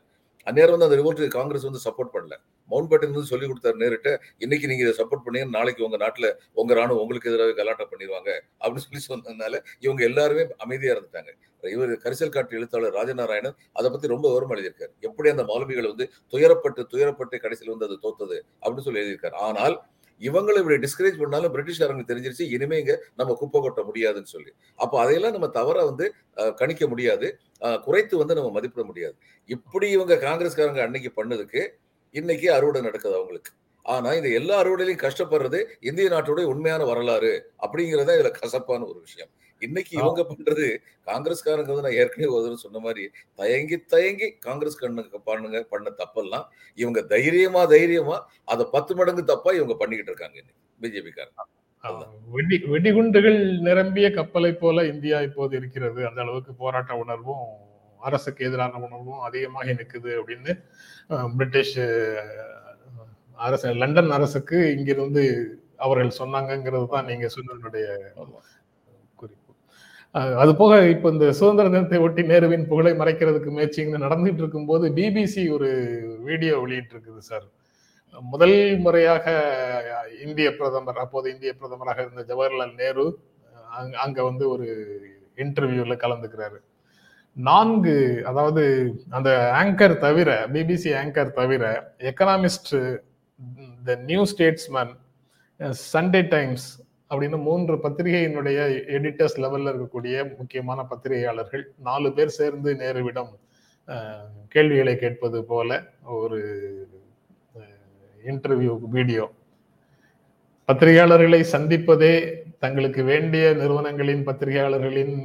அந்நேரம் 0.49 0.75
வந்து 0.75 0.89
அந்த 0.89 0.99
ரிவோல்ட் 1.01 1.23
காங்கிரஸ் 1.37 1.67
வந்து 1.69 1.83
சப்போர்ட் 1.85 2.13
பண்ணல. 2.15 2.37
மவுண்ட் 2.71 2.91
பேட்டன் 2.91 3.15
வந்து 3.17 3.31
சொல்லி 3.33 3.47
கொடுத்தாரு 3.49 3.79
நேரிட்ட 3.83 4.11
இன்னைக்கு 4.39 4.69
நீங்க 4.71 4.83
இதை 4.85 4.95
சப்போர்ட் 5.01 5.25
பண்ணீங்க 5.27 5.49
நாளைக்கு 5.49 5.87
உங்க 5.87 5.99
நாட்டுல 6.05 6.29
உங்க 6.61 6.75
ராணுவம் 6.75 7.03
உங்களுக்கு 7.05 7.31
எதிராக 7.31 7.55
கலாட்டம் 7.61 7.91
பண்ணிடுவாங்க. 7.93 8.31
அப்படின்னு 8.63 8.85
சொல்லி 8.87 9.03
சொன்னதுனால 9.11 9.61
இவங்க 9.81 10.03
எல்லாருமே 10.11 10.45
அமைதியா 10.59 10.95
இருந்துட்டாங்க. 10.95 11.33
இவர் 11.75 11.91
கரிசல் 12.05 12.35
காட்டு 12.35 12.57
எழுத்தாளர் 12.59 12.95
ராஜநாராயணன் 12.95 13.57
அதை 13.73 13.89
பத்தி 13.91 14.07
ரொம்ப 14.15 14.27
விவரம் 14.29 14.53
எழுதியிருக்காரு. 14.55 14.93
எப்படி 15.01 15.29
அந்த 15.31 15.45
மௌலவிகள் 15.51 15.91
வந்து 15.93 16.07
துயரப்பட்டு 16.33 16.85
துயரப்பட்டு 16.95 17.37
கடைசியில் 17.45 17.75
வந்து 17.77 17.89
அது 17.89 17.99
தோத்தது 18.07 18.39
அப்படின்னு 18.63 18.87
சொல்லி 18.89 19.03
எழுதியிருக்காரு. 19.03 19.37
ஆனால் 19.49 19.77
இவங்களை 20.27 20.59
இப்படி 20.63 20.79
டிஸ்கரேஜ் 20.85 21.21
பண்ணாலும் 21.23 21.53
பிரிட்டிஷ்காரங்களுக்கு 21.55 22.11
தெரிஞ்சிருச்சு 22.11 22.47
இனிமே 22.57 22.79
இங்க 22.83 22.95
நம்ம 23.21 23.37
குப்பை 23.41 23.61
கொட்ட 23.65 23.81
முடியாதுன்னு 23.89 24.33
சொல்லி. 24.35 24.51
அப்போ 24.83 24.97
அதையெல்லாம் 25.03 25.35
நம்ம 25.37 25.49
தவற 25.59 25.79
வந்து 25.91 26.07
கணிக்க 26.61 26.87
முடியாது. 26.93 27.29
குறைத்து 27.87 28.15
வந்து 28.23 28.37
நம்ம 28.39 28.53
மதிப்பிட 28.57 28.85
முடியாது. 28.91 29.17
இப்படி 29.49 29.89
இவங்க 29.97 30.15
காங்கிரஸ்காரங்க 30.27 30.83
அன்னைக்கு 30.87 31.13
பண்ணதுக்கு 31.21 31.63
இன்னைக்கு 32.15 32.49
அறுவடை 32.57 32.81
நடக்குது 32.89 33.17
அவங்களுக்கு. 33.19 33.53
ஆனா 33.87 34.09
இந்த 34.19 34.29
எல்லா 34.39 34.57
அறுவடையிலையும் 34.63 35.05
கஷ்டப்படுறது 35.05 35.61
இந்திய 35.89 36.09
நாட்டுடைய 36.15 36.47
உண்மையான 36.55 36.83
வரலாறு 36.91 37.33
அப்படிங்கிறத 37.65 38.17
இதுல 38.19 38.31
கசப்பான 38.41 38.85
ஒரு 38.91 38.99
விஷயம். 39.07 39.31
இன்னைக்கு 39.63 39.93
இவங்க 39.99 40.23
பண்றது 40.29 40.67
காங்கிரஸ்காரங்க 41.07 41.71
வந்து 41.71 41.87
நான் 41.87 41.99
ஏற்கனவே 41.99 42.31
ஒரு 42.33 42.43
தடவை 42.43 42.59
சொன்ன 42.59 42.79
மாதிரி 42.79 43.05
தயங்கி 43.39 43.77
தயங்கி 43.93 44.29
காங்கிரஸ் 44.41 44.79
கண்ணுக்கு 44.79 45.21
பண்ணுங்க 45.27 45.61
பண்ண 45.71 45.91
தப்பெல்லாம் 45.99 46.47
இவங்க 46.79 47.01
தைரியமா 47.11 47.63
தைரியமா 47.67 48.17
அதை 48.49 48.67
பத்து 48.73 48.95
மடங்கு 48.95 49.25
தப்பா 49.25 49.53
இவங்க 49.53 49.77
பண்ணிக்கிட்டு 49.77 50.13
இருக்காங்க 50.13 50.39
இன்னைக்கு 50.39 50.63
பிஜேபி 50.81 51.13
காரங்க 51.13 51.49
ஆஹ் 51.85 52.03
வெடி 52.29 52.57
வெடிகுண்டுகள் 52.67 53.39
நிரம்பிய 53.63 54.09
கப்பலை 54.13 54.53
போல 54.55 54.85
இந்தியா 54.87 55.17
இப்போது 55.21 55.55
இருக்கிறது. 55.57 56.01
அந்த 56.09 56.21
அளவுக்கு 56.21 56.53
போராட்ட 56.55 56.93
உணர்வும் 56.97 57.47
அரசுக்கு 58.01 58.47
எதிரான 58.47 58.79
உணர்வும் 58.81 59.25
அதிகமாக 59.25 59.67
நிற்குது 59.71 60.13
அப்படின்னு 60.21 60.53
பிரிட்டிஷ் 61.35 61.75
அரசு 63.39 63.69
லண்டன் 63.75 64.11
அரசுக்கு 64.11 64.59
இங்கிருந்து 64.73 65.25
அவர்கள் 65.79 66.19
சொன்னாங்கங்கிறது 66.19 66.87
தான் 66.89 67.09
நீங்க 67.11 67.27
ஆஹ் 67.29 68.33
அது 70.15 70.53
போக 70.61 70.73
இப்போ 70.95 71.09
இந்த 71.15 71.27
சுதந்திர 71.39 71.67
தினத்தை 71.75 71.99
ஒட்டி 72.07 72.23
நேருவின் 72.31 72.67
புகழை 72.71 72.93
மறைக்கிறதுக்கு 73.01 73.51
முயற்சி 73.57 73.79
இங்க 73.83 73.99
நடந்துட்டு 74.07 74.43
இருக்கும்போது 74.45 74.87
பிபிசி 74.99 75.43
ஒரு 75.57 75.69
வீடியோ 76.29 76.55
வெளியிட்டு 76.65 76.93
இருக்குது 76.95 77.21
சார். 77.31 77.47
முதல் 78.33 78.59
முறையாக 78.85 79.27
இந்திய 80.25 80.49
பிரதமர் 80.59 81.01
அப்போது 81.05 81.27
இந்திய 81.35 81.53
பிரதமராக 81.61 82.05
இருந்த 82.05 82.25
ஜவஹர்லால் 82.31 82.75
நேரு 82.83 83.07
அங்க 84.05 84.19
வந்து 84.29 84.45
ஒரு 84.55 84.67
இன்டர்வியூல 85.39 85.95
கலந்துக்கிறாரு. 86.05 86.59
நான்கு 87.37 87.97
அதாவது 88.31 88.63
அந்த 89.17 89.31
ஆங்கர் 89.61 89.95
தவிர 90.07 90.31
பிபிசி 90.55 90.91
ஆங்கர் 91.03 91.37
தவிர 91.41 91.65
Economist 92.11 92.73
the 93.89 93.97
New 94.11 94.23
Statesman 94.33 94.93
Sunday 95.93 96.21
Times 96.35 96.67
அப்படின்னு 97.13 97.39
மூன்று 97.39 97.75
பத்திரிகையினுடைய 97.77 98.59
எடிட்டர்ஸ் 98.89 99.41
லெவல்ல 99.41 99.73
இருக்கக்கூடிய 99.73 100.17
முக்கியமான 100.39 100.81
பத்திரிகையாளர்கள் 100.83 101.65
நாலு 101.79 102.11
பேர் 102.13 102.37
சேர்ந்து 102.37 102.71
நேருவிடம் 102.75 103.33
கேள்விகளை 104.49 104.95
கேட்பது 104.97 105.39
போல 105.45 105.81
ஒரு 106.17 106.39
இன்டர்வியூ 108.23 108.75
வீடியோ 108.89 109.25
பத்திரிகையாளர்களை 110.69 111.41
சந்திப்பதே 111.53 112.15
தங்களுக்கு 112.59 113.03
வேண்டிய 113.03 113.45
நிறுவனங்களின் 113.53 114.27
பத்திரிகையாளர்களின் 114.27 115.17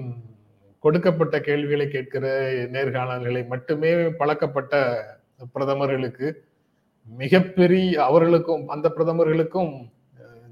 கொடுக்கப்பட்ட 0.84 1.36
கேள்விகளை 1.40 1.88
கேட்கிற 1.88 2.26
நேர்காணல்களை 2.72 3.42
மட்டுமே 3.48 3.92
பழக்கப்பட்ட 4.12 4.74
பிரதமர்களுக்கு 5.54 6.28
மிகப்பெரிய 7.08 7.94
அவர்களுக்கும் 8.04 8.64
அந்த 8.68 8.88
பிரதமர்களுக்கும் 8.90 9.72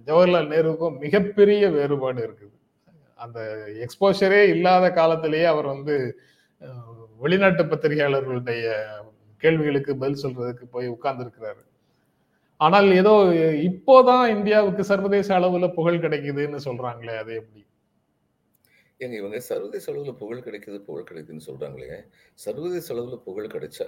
ஜவஹர்லால் 0.07 0.51
நேருவுக்கும் 0.53 0.97
மிகப்பெரிய 1.05 1.69
வேறுபாடு 1.77 2.19
இருக்குது. 2.27 2.53
அந்த 3.19 3.39
எக்ஸ்போஷரே 3.85 4.41
இல்லாத 4.53 4.85
காலத்திலேயே 4.99 5.45
அவர் 5.53 5.67
வந்து 5.73 5.95
வெளிநாட்டு 7.23 7.63
பத்திரிகையாளர்களுடைய 7.63 8.65
கேள்விகளுக்கு 9.43 9.91
பதில் 10.01 10.21
சொல்றதுக்கு 10.23 10.65
போய் 10.75 10.93
உட்கார்ந்துருக்கிறாரு. 10.95 11.63
ஆனால் 12.59 12.89
ஏதோ 13.01 13.13
இப்போதான் 13.69 14.25
இந்தியாவுக்கு 14.35 14.83
சர்வதேச 14.91 15.29
அளவுல 15.39 15.67
புகழ் 15.77 16.03
கிடைக்குதுன்னு 16.05 16.59
சொல்றாங்களே 16.67 17.15
அது 17.21 17.31
எப்படி? 17.41 17.61
ஏங்க 18.99 19.15
இவங்க 19.21 19.39
சர்வதேச 19.49 19.85
அளவுல 19.93 20.11
புகழ் 20.21 20.45
கிடைக்குது 20.45 20.77
புகழ் 20.87 21.07
கிடைக்குதுன்னு 21.09 21.47
சொல்றாங்களே. 21.49 21.97
சர்வதேச 22.45 22.87
அளவுல 22.95 23.17
புகழ் 23.27 23.53
கிடைச்சா 23.55 23.87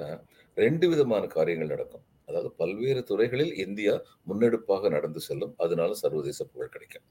ரெண்டு 0.57 0.85
விதமான 0.93 1.23
காரியங்கள் 1.37 1.73
நடக்கும். 1.75 2.05
அதாவது 2.27 2.49
பல்வேறு 2.61 3.01
துறைகளில் 3.03 3.53
இந்தியா 3.65 3.93
முன்னெடுப்பாக 4.27 4.89
நடந்து 4.89 5.19
செல்லும். 5.27 5.53
அதனால 5.57 5.91
சர்வதேச 6.03 6.39
புகழ் 6.45 6.73
கிடைக்கும். 6.75 7.05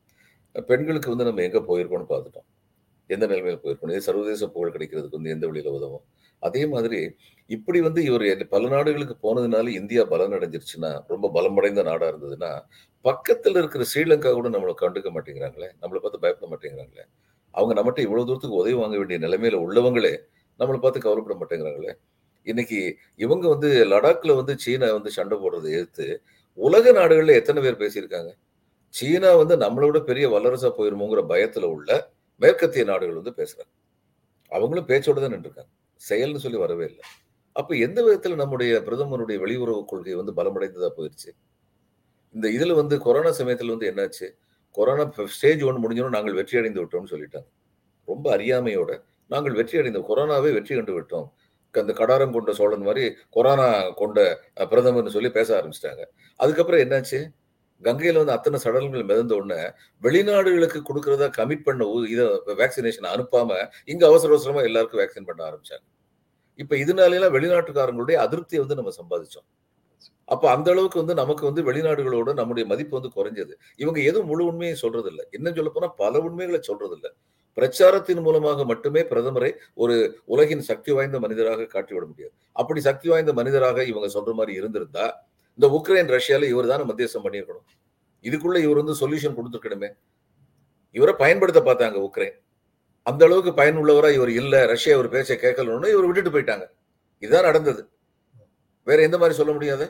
பெண்களுக்கு 0.55 1.13
வந்து 1.15 1.29
நம்ம 1.29 1.43
எங்க 1.43 1.61
போயிருக்கோம்னு 1.69 2.11
பார்த்துட்டோம். 2.13 2.47
எந்த 3.11 3.25
நிலைமையில் 3.27 3.63
போயிருக்கோம்? 3.65 3.93
இது 3.93 4.07
சர்வதேச 4.09 4.45
புகழ் 4.55 4.75
கிடைக்கிறதுக்கு 4.77 5.19
வந்து 5.21 5.35
எந்த 5.37 5.47
வழியில 5.51 5.73
உதவும்? 5.79 6.05
அதே 6.43 6.63
மாதிரி 6.67 7.01
இப்படி 7.51 7.79
வந்து 7.81 8.01
இவர் 8.05 8.25
பல 8.55 8.69
நாடுகளுக்கு 8.69 9.17
போனதுனால 9.25 9.73
இந்தியா 9.81 10.03
பலம் 10.13 10.37
அடைஞ்சிருச்சுன்னா 10.39 10.93
ரொம்ப 11.09 11.31
பலமடைந்த 11.37 11.83
நாடா 11.91 12.07
இருந்ததுன்னா 12.13 12.53
பக்கத்துல 13.05 13.61
இருக்கிற 13.63 13.85
ஸ்ரீலங்கா 13.93 14.33
கூட 14.33 14.49
நம்மளை 14.49 14.75
கண்டுக்க 14.83 15.11
மாட்டேங்கிறாங்களே. 15.17 15.71
நம்மளை 15.83 16.01
பார்த்து 16.05 16.23
பயப்பட 16.25 16.49
மாட்டேங்கிறாங்களே. 16.53 17.05
அவங்க 17.55 17.73
நம்மகிட்ட 17.79 18.03
இவ்வளவு 18.07 18.29
தூரத்துக்கு 18.29 18.61
உதவி 18.63 18.77
வாங்க 18.83 18.97
வேண்டிய 18.99 19.19
நிலைமையில 19.27 19.61
உள்ளவங்களே 19.67 20.15
நம்மளை 20.61 20.81
பார்த்து 20.81 21.05
கவலைப்பட 21.07 21.37
மாட்டேங்கிறாங்களே. 21.41 21.93
இன்னைக்கு 22.47 22.81
இவங்க 23.17 23.45
வந்து 23.49 23.69
லடாக்ல 23.85 24.35
வந்து 24.35 24.55
சீனா 24.59 24.89
வந்து 24.93 25.11
சண்டை 25.11 25.37
போடுறதை 25.39 25.71
எதிர்த்து 25.77 26.07
உலக 26.59 26.93
நாடுகள்ல 26.93 27.35
எத்தனை 27.35 27.63
பேர் 27.63 27.81
பேசியிருக்காங்க? 27.83 28.31
சீனா 28.95 29.31
வந்து 29.35 29.55
நம்மளை 29.57 29.87
விட 29.87 30.01
பெரிய 30.01 30.27
வல்லரசா 30.29 30.71
போயிருமோங்கிற 30.79 31.23
பயத்துல 31.33 31.63
உள்ள 31.63 31.91
மேற்கத்திய 32.41 32.85
நாடுகள் 32.85 33.19
வந்து 33.21 33.35
பேசுறாங்க. 33.37 33.73
அவங்களும் 34.53 34.89
பேச்சோட 34.89 35.21
தான் 35.21 35.35
நின்றுருக்காங்க. 35.35 35.73
செயல்னு 36.01 36.37
சொல்லி 36.37 36.59
வரவே 36.59 36.85
இல்லை. 36.85 37.05
அப்ப 37.57 37.75
எந்த 37.77 37.99
விதத்துல 38.07 38.35
நம்முடைய 38.35 38.73
பிரதமருடைய 38.87 39.37
வெளியுறவு 39.45 39.83
கொள்கை 39.85 40.15
வந்து 40.15 40.33
பலமடைந்ததா 40.33 40.91
போயிருச்சு? 40.97 41.31
இந்த 42.35 42.47
இதுல 42.49 42.75
வந்து 42.75 42.97
கொரோனா 42.99 43.31
சமயத்துல 43.31 43.75
வந்து 43.75 43.91
என்னாச்சு? 43.91 44.27
கொரோனா 44.77 45.05
ஸ்டேஜ் 45.37 45.63
ஒன்று 45.63 45.83
முடிஞ்சோம் 45.85 46.17
நாங்கள் 46.17 46.35
வெற்றி 46.35 46.59
அடைந்து 46.59 46.83
விட்டோம்னு 46.83 47.13
சொல்லிட்டாங்க. 47.15 47.49
ரொம்ப 48.09 48.27
அறியாமையோட 48.37 48.93
நாங்கள் 49.31 49.55
வெற்றி 49.55 49.77
அடைந்தோம். 49.79 50.09
கொரோனாவே 50.09 50.51
வெற்றி 50.53 50.75
கண்டு 50.75 50.93
விட்டோம். 50.97 51.27
அந்த 51.79 51.93
கடாரம் 51.93 52.33
கொண்ட 52.33 52.53
சோழன் 52.53 52.87
மாதிரி 52.89 53.05
கொரோனா 53.31 53.67
கொண்ட 53.91 54.21
பிரதமர்னு 54.57 55.15
சொல்லி 55.17 55.31
பேச 55.31 55.49
ஆரம்பிச்சிட்டாங்க. 55.59 56.05
அதுக்கப்புறம் 56.41 56.81
என்னாச்சு? 56.81 57.21
கங்கையில் 57.83 58.17
வந்து 58.17 58.33
அத்தனை 58.33 58.59
சடலங்கள் 58.63 59.05
மிதந்த 59.05 59.35
உடனே 59.35 59.63
வெளிநாடுகளுக்கு 60.03 60.79
கொடுக்கறதா 60.89 61.27
கமிட் 61.39 61.65
பண்ண 61.65 61.89
இதை 62.09 62.27
வேக்சினேஷன் 62.61 63.09
அனுப்பாம 63.15 63.51
இங்க 63.85 64.07
அவசர 64.07 64.33
அவசரமா 64.33 64.61
எல்லாருக்கும் 64.61 65.01
வேக்சின் 65.01 65.29
பண்ண 65.31 65.41
ஆரம்பிச்சாங்க. 65.49 65.85
இப்ப 66.55 66.77
இதனால 66.77 67.17
எல்லாம் 67.19 67.35
வெளிநாட்டுக்காரங்களுடைய 67.35 68.17
அதிருப்தியை 68.25 68.61
வந்து 68.65 68.79
நம்ம 68.79 68.93
சம்பாதிச்சோம். 69.01 69.47
அப்ப 70.29 70.51
அந்த 70.51 70.71
அளவுக்கு 70.71 70.99
வந்து 70.99 71.15
நமக்கு 71.15 71.45
வந்து 71.45 71.63
வெளிநாடுகளோட 71.69 72.33
நம்முடைய 72.33 72.69
மதிப்பு 72.69 73.01
வந்து 73.01 73.11
குறைஞ்சது. 73.17 73.53
இவங்க 73.77 74.01
எதுவும் 74.01 74.27
முழு 74.27 74.45
உண்மையை 74.45 74.77
சொல்றது 74.77 75.09
இல்லை 75.09 75.27
இன்னும் 75.31 75.55
சொல்ல 75.55 75.71
போனா 75.71 75.89
பல 75.89 76.21
உண்மைகளை 76.21 76.61
சொல்றது 76.63 76.95
இல்லை 76.95 77.11
பிரச்சாரத்தின் 77.55 78.21
மூலமாக 78.21 78.65
மட்டுமே 78.65 79.01
பிரதமரை 79.01 79.51
ஒரு 79.75 80.23
உலகின் 80.25 80.61
சக்தி 80.61 80.93
வாய்ந்த 80.93 81.19
மனிதராக 81.19 81.63
காட்டிவிட 81.63 82.05
முடியாது. 82.07 82.33
அப்படி 82.53 82.81
சக்தி 82.81 83.09
வாய்ந்த 83.09 83.33
மனிதராக 83.33 83.85
இவங்க 83.85 84.21
சொல்ற 84.21 84.33
மாதிரி 84.33 84.57
இருந்திருந்தா 84.57 85.07
இந்த 85.59 85.69
உக்ரைன் 85.77 86.11
ரஷ்யால 86.17 86.49
இவர் 86.49 86.67
தானே 86.67 86.85
மத்தியஸ்தம் 86.93 87.25
பண்ணியிருக்கணும். 87.27 87.67
இதுக்குள்ள 88.25 88.59
இவர் 88.59 88.81
வந்து 88.83 88.97
சொல்யூஷன் 89.03 89.37
கொடுத்துருக்கணுமே. 89.39 89.91
இவரை 90.91 91.15
பயன்படுத்த 91.19 91.61
பார்த்தாங்க 91.61 91.99
உக்ரைன். 92.09 92.37
அந்த 93.03 93.25
அளவுக்கு 93.25 93.53
பயனுள்ளவரா 93.63 94.11
இவர் 94.13 94.31
இல்லை 94.31 94.65
ரஷ்யா 94.67 94.95
இவர் 94.95 95.09
பேச்சை 95.09 95.37
கேட்கலன்னு 95.37 95.93
இவர் 95.95 96.09
விட்டுட்டு 96.09 96.33
போயிட்டாங்க. 96.35 96.67
இதுதான் 97.19 97.45
நடந்தது. 97.45 97.83
வேற 98.83 99.03
எந்த 99.03 99.19
மாதிரி 99.19 99.39
சொல்ல 99.39 99.53
முடியாது 99.53 99.87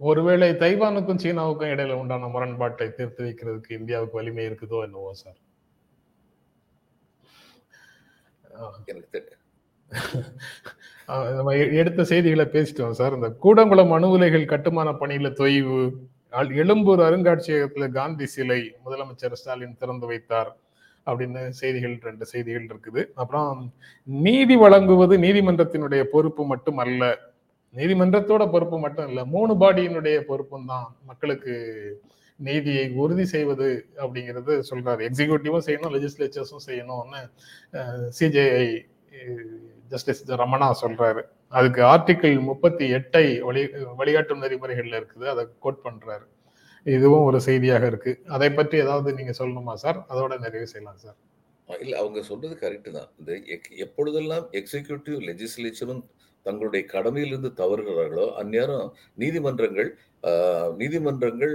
ஒருவேளை 0.00 0.48
தைவானுக்கும் 0.62 1.20
சீனாவுக்கும் 1.22 1.72
இடையில 1.72 1.98
உண்டான 2.02 2.28
முரண்பாட்டை 2.34 2.86
தீர்த்து 2.96 3.22
வைக்கிறதுக்கு 3.26 3.78
இந்தியாவுக்கு 3.80 4.18
வலிமை 4.18 4.44
இருக்குதோ 4.48 4.78
என்னவோ 4.86 5.12
சார்? 5.22 5.38
நம்ம 11.36 11.52
எடுத்த 11.80 12.04
செய்திகளை 12.10 12.46
பேசிட்டோம் 12.56 12.98
சார். 13.00 13.16
இந்த 13.18 13.28
கூடங்குளம் 13.44 13.94
அணு 13.96 14.08
உலைகள் 14.16 14.50
கட்டுமான 14.52 14.90
பணியில 15.00 15.30
தொய்வு 15.40 15.78
எழும்பூர் 16.62 17.02
அருங்காட்சியகத்துல 17.06 17.86
காந்தி 17.98 18.26
சிலை 18.34 18.60
முதலமைச்சர் 18.84 19.38
ஸ்டாலின் 19.40 19.78
திறந்து 19.82 20.06
வைத்தார் 20.10 20.50
அப்படின்னு 21.06 21.42
செய்திகள் 21.60 21.94
ரெண்டு 22.08 22.24
செய்திகள் 22.32 22.66
இருக்குது. 22.70 23.02
அப்புறம் 23.22 23.58
நீதி 24.08 24.56
வழங்குவது 24.64 25.16
நீதிமன்றத்தினுடைய 25.24 26.02
பொறுப்பு 26.14 26.44
மட்டும் 26.52 26.80
அல்ல 26.84 27.02
நீதிமன்றத்தோட 27.76 28.50
பொறுப்பு 28.50 28.78
மட்டும் 28.78 29.08
இல்லை 29.08 29.24
மூணு 29.24 29.54
பாடியினுடைய 29.54 30.20
பொறுப்பும் 30.20 30.66
தான் 30.66 30.96
மக்களுக்கு 31.06 32.02
நீதியை 32.36 32.92
உறுதி 32.92 33.24
செய்வது 33.24 33.86
அப்படிங்கிறது 33.96 34.62
சொல்றாரு. 34.70 35.10
எக்ஸிகியூட்டிவும் 35.10 35.60
செய்யணும் 35.66 36.08
லெஜிஸ்லேச்சர்ஸும் 36.16 36.66
செய்யணும்னு 36.66 37.30
சிஜேஐ 38.20 38.86
ஜஸ்டிஸ் 39.88 40.30
ரமணா 40.30 40.72
சொல்றாரு. 40.82 41.22
அதுக்கு 41.48 41.82
ஆர்டிக்கிள் 41.82 42.40
முப்பத்தி 42.40 42.90
எட்டை 42.92 43.40
வழி 43.40 43.68
வழிகாட்டும் 43.96 44.42
நெறிமுறைகள்ல 44.42 45.02
இருக்குது 45.02 45.24
அதை 45.24 45.46
கோட் 45.58 45.80
பண்றாரு. 45.84 46.26
இதுவும் 46.84 47.22
ஒரு 47.22 47.40
செய்தியாக 47.40 47.86
இருக்கு. 47.86 48.22
அதை 48.26 48.50
பற்றி 48.50 48.78
ஏதாவது 48.78 49.12
நீங்க 49.12 49.32
சொல்லணுமா 49.38 49.74
சார்? 49.74 50.06
அதோட 50.08 50.38
நிறைவு 50.38 50.66
செய்யலாம் 50.66 50.98
சார். 50.98 51.16
இல்ல 51.80 51.98
அவங்க 51.98 52.22
சொல்றது 52.22 52.70
கரெக்ட் 52.70 52.90
தான். 52.90 53.08
இந்த 53.18 53.32
எக்- 53.32 53.76
எப்பொழுதெல்லாம் 53.76 54.48
எக்ஸிகியூட்டிவ் 54.52 55.20
லெஜிஸ்லேச்சரும் 55.20 56.02
தங்களுடைய 56.46 56.82
கடமையிலிருந்து 56.92 57.50
தவறுகிறார்களோ 57.60 58.26
அந்நேரம் 58.40 58.88
நீதிமன்றங்கள் 59.18 59.90
ஆஹ், 60.24 60.70
நீதிமன்றங்கள் 60.78 61.54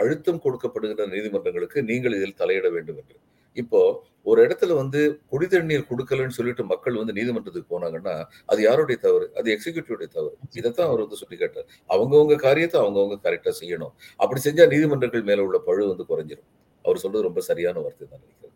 அழுத்தம் 0.00 0.42
கொடுக்கப்படுகிற 0.44 1.02
நீதிமன்றங்களுக்கு 1.12 1.78
நீங்கள் 1.90 2.16
இதில் 2.16 2.40
தலையிட 2.40 2.68
வேண்டும் 2.74 3.00
என்று. 3.02 3.16
இப்போ 3.56 3.80
ஒரு 4.26 4.40
இடத்துல 4.46 4.72
வந்து 4.80 5.00
குடி 5.30 5.46
தண்ணீர் 5.46 5.86
கொடுக்கலன்னு 5.88 6.36
சொல்லிட்டு 6.36 6.64
மக்கள் 6.72 6.98
வந்து 7.00 7.14
நீதிமன்றத்துக்கு 7.18 7.70
போனாங்கன்னா 7.70 8.14
அது 8.48 8.60
யாருடைய 8.64 8.98
தவறு? 9.04 9.26
அது 9.38 9.48
எக்ஸிகியூட்டிவுடைய 9.54 10.08
தவறு. 10.16 10.34
இதைத்தான் 10.58 10.88
அவர் 10.88 11.02
வந்து 11.04 11.20
சுட்டி 11.20 11.36
காட்டார் 11.36 11.66
அவங்கவுங்க 11.90 12.36
காரியத்தை 12.44 12.78
அவங்கவுங்க 12.82 13.18
கரெக்டா 13.24 13.52
செய்யணும். 13.60 13.92
அப்படி 14.20 14.40
செஞ்சா 14.46 14.66
நீதிமன்றங்கள் 14.72 15.28
மேல 15.30 15.46
உள்ள 15.46 15.60
பழு 15.68 15.90
வந்து 15.92 16.06
குறைஞ்சிரும். 16.10 16.48
அவர் 16.84 17.02
சொல்றது 17.04 17.28
ரொம்ப 17.28 17.42
சரியான 17.48 17.80
வார்த்தை 17.84 18.04
தான் 18.06 18.22
நினைக்கிறேன். 18.24 18.54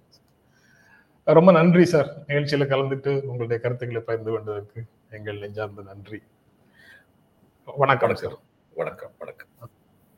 ரொம்ப 1.27 1.51
நன்றி 1.53 1.85
சார். 1.91 2.11
நிகழ்ச்சியில 2.29 2.67
கலந்துட்டு 2.71 3.13
உங்களுடைய 3.29 3.59
கருத்துக்களை 3.65 4.03
பகிர்ந்து 4.03 4.33
கொண்டதற்கு. 4.33 4.81
எங்கள் 5.13 5.39
நெஞ்சார்ந்த 5.39 5.83
நன்றி. 5.83 6.23
வணக்கம் 7.65 8.15
சார். 8.15 8.39
வணக்கம் 8.75 9.11
வணக்கம். 9.19 9.49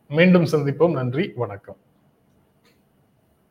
மீண்டும் 0.09 0.45
சந்திப்போம். 0.45 0.93
நன்றி 0.93 1.33
வணக்கம். 1.35 1.77